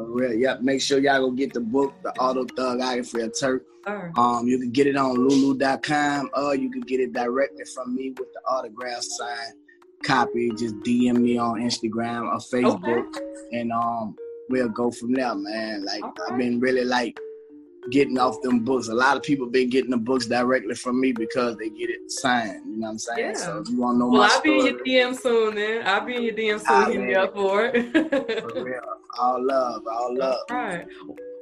For 0.00 0.10
real. 0.10 0.32
Yep. 0.32 0.62
Make 0.62 0.80
sure 0.80 0.98
y'all 0.98 1.20
go 1.20 1.30
get 1.30 1.52
the 1.52 1.60
book, 1.60 1.92
The 2.02 2.10
Auto 2.18 2.42
Autobiography 2.42 3.20
of 3.20 3.38
Turk. 3.38 3.66
Um, 4.16 4.46
you 4.46 4.58
can 4.58 4.70
get 4.70 4.86
it 4.86 4.96
on 4.96 5.14
lulu.com 5.14 6.30
or 6.34 6.54
you 6.54 6.70
can 6.70 6.82
get 6.82 7.00
it 7.00 7.12
directly 7.12 7.64
from 7.74 7.94
me 7.94 8.10
with 8.10 8.32
the 8.32 8.40
autograph 8.48 9.02
sign 9.02 9.52
copy. 10.04 10.50
Just 10.56 10.74
DM 10.80 11.18
me 11.18 11.36
on 11.36 11.60
Instagram 11.60 12.32
or 12.32 12.38
Facebook 12.38 13.08
okay. 13.08 13.58
and 13.58 13.72
um 13.72 14.16
we'll 14.48 14.68
go 14.68 14.90
from 14.90 15.12
there, 15.12 15.34
man. 15.34 15.84
Like. 15.84 16.02
I've 16.28 16.38
been 16.38 16.60
really 16.60 16.84
like 16.84 17.18
getting 17.90 18.18
off 18.18 18.40
them 18.42 18.60
books. 18.60 18.88
A 18.88 18.94
lot 18.94 19.16
of 19.16 19.22
people 19.22 19.46
been 19.46 19.70
getting 19.70 19.90
the 19.90 19.96
books 19.96 20.26
directly 20.26 20.74
from 20.74 21.00
me 21.00 21.12
because 21.12 21.56
they 21.56 21.70
get 21.70 21.90
it 21.90 22.10
signed. 22.10 22.62
You 22.66 22.76
know 22.76 22.86
what 22.86 22.90
I'm 22.92 22.98
saying? 22.98 23.18
Yeah. 23.18 23.32
So 23.34 23.64
you 23.68 23.78
want 23.78 23.94
to 23.94 23.98
know 24.00 24.08
well, 24.08 24.20
my 24.20 24.24
I'll 24.24 24.40
story, 24.40 24.72
be 24.84 24.98
in 24.98 25.00
your 25.00 25.10
DM 25.12 25.16
soon. 25.16 25.54
man. 25.54 25.82
I'll 25.86 26.04
be 26.04 26.16
in 26.16 26.22
your 26.22 26.34
DM 26.34 26.58
soon. 26.58 26.66
Ah, 26.68 26.86
hit 26.86 27.00
me 27.00 27.14
up 27.14 27.34
for 27.34 27.64
it. 27.66 27.92
for 27.92 28.64
real. 28.64 28.80
All 29.18 29.44
love, 29.44 29.82
all 29.90 30.16
love. 30.16 30.38
All 30.50 30.56
right. 30.56 30.86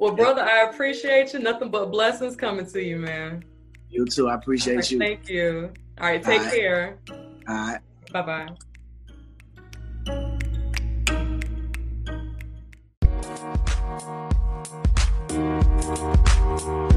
Well, 0.00 0.12
brother, 0.12 0.42
I 0.42 0.70
appreciate 0.70 1.32
you. 1.32 1.40
Nothing 1.40 1.70
but 1.70 1.90
blessings 1.90 2.36
coming 2.36 2.66
to 2.66 2.82
you, 2.82 2.96
man. 2.98 3.44
You 3.90 4.06
too. 4.06 4.28
I 4.28 4.34
appreciate 4.34 4.76
right, 4.76 4.90
you. 4.90 4.98
Thank 4.98 5.28
you. 5.28 5.72
All 6.00 6.06
right. 6.06 6.22
Take 6.22 6.42
all 6.42 6.50
care. 6.50 6.98
All 7.48 7.54
right. 7.54 7.80
Bye 8.12 8.22
bye. 8.22 8.48
Thank 15.28 16.16
you. 16.18 16.24
Música 16.58 16.88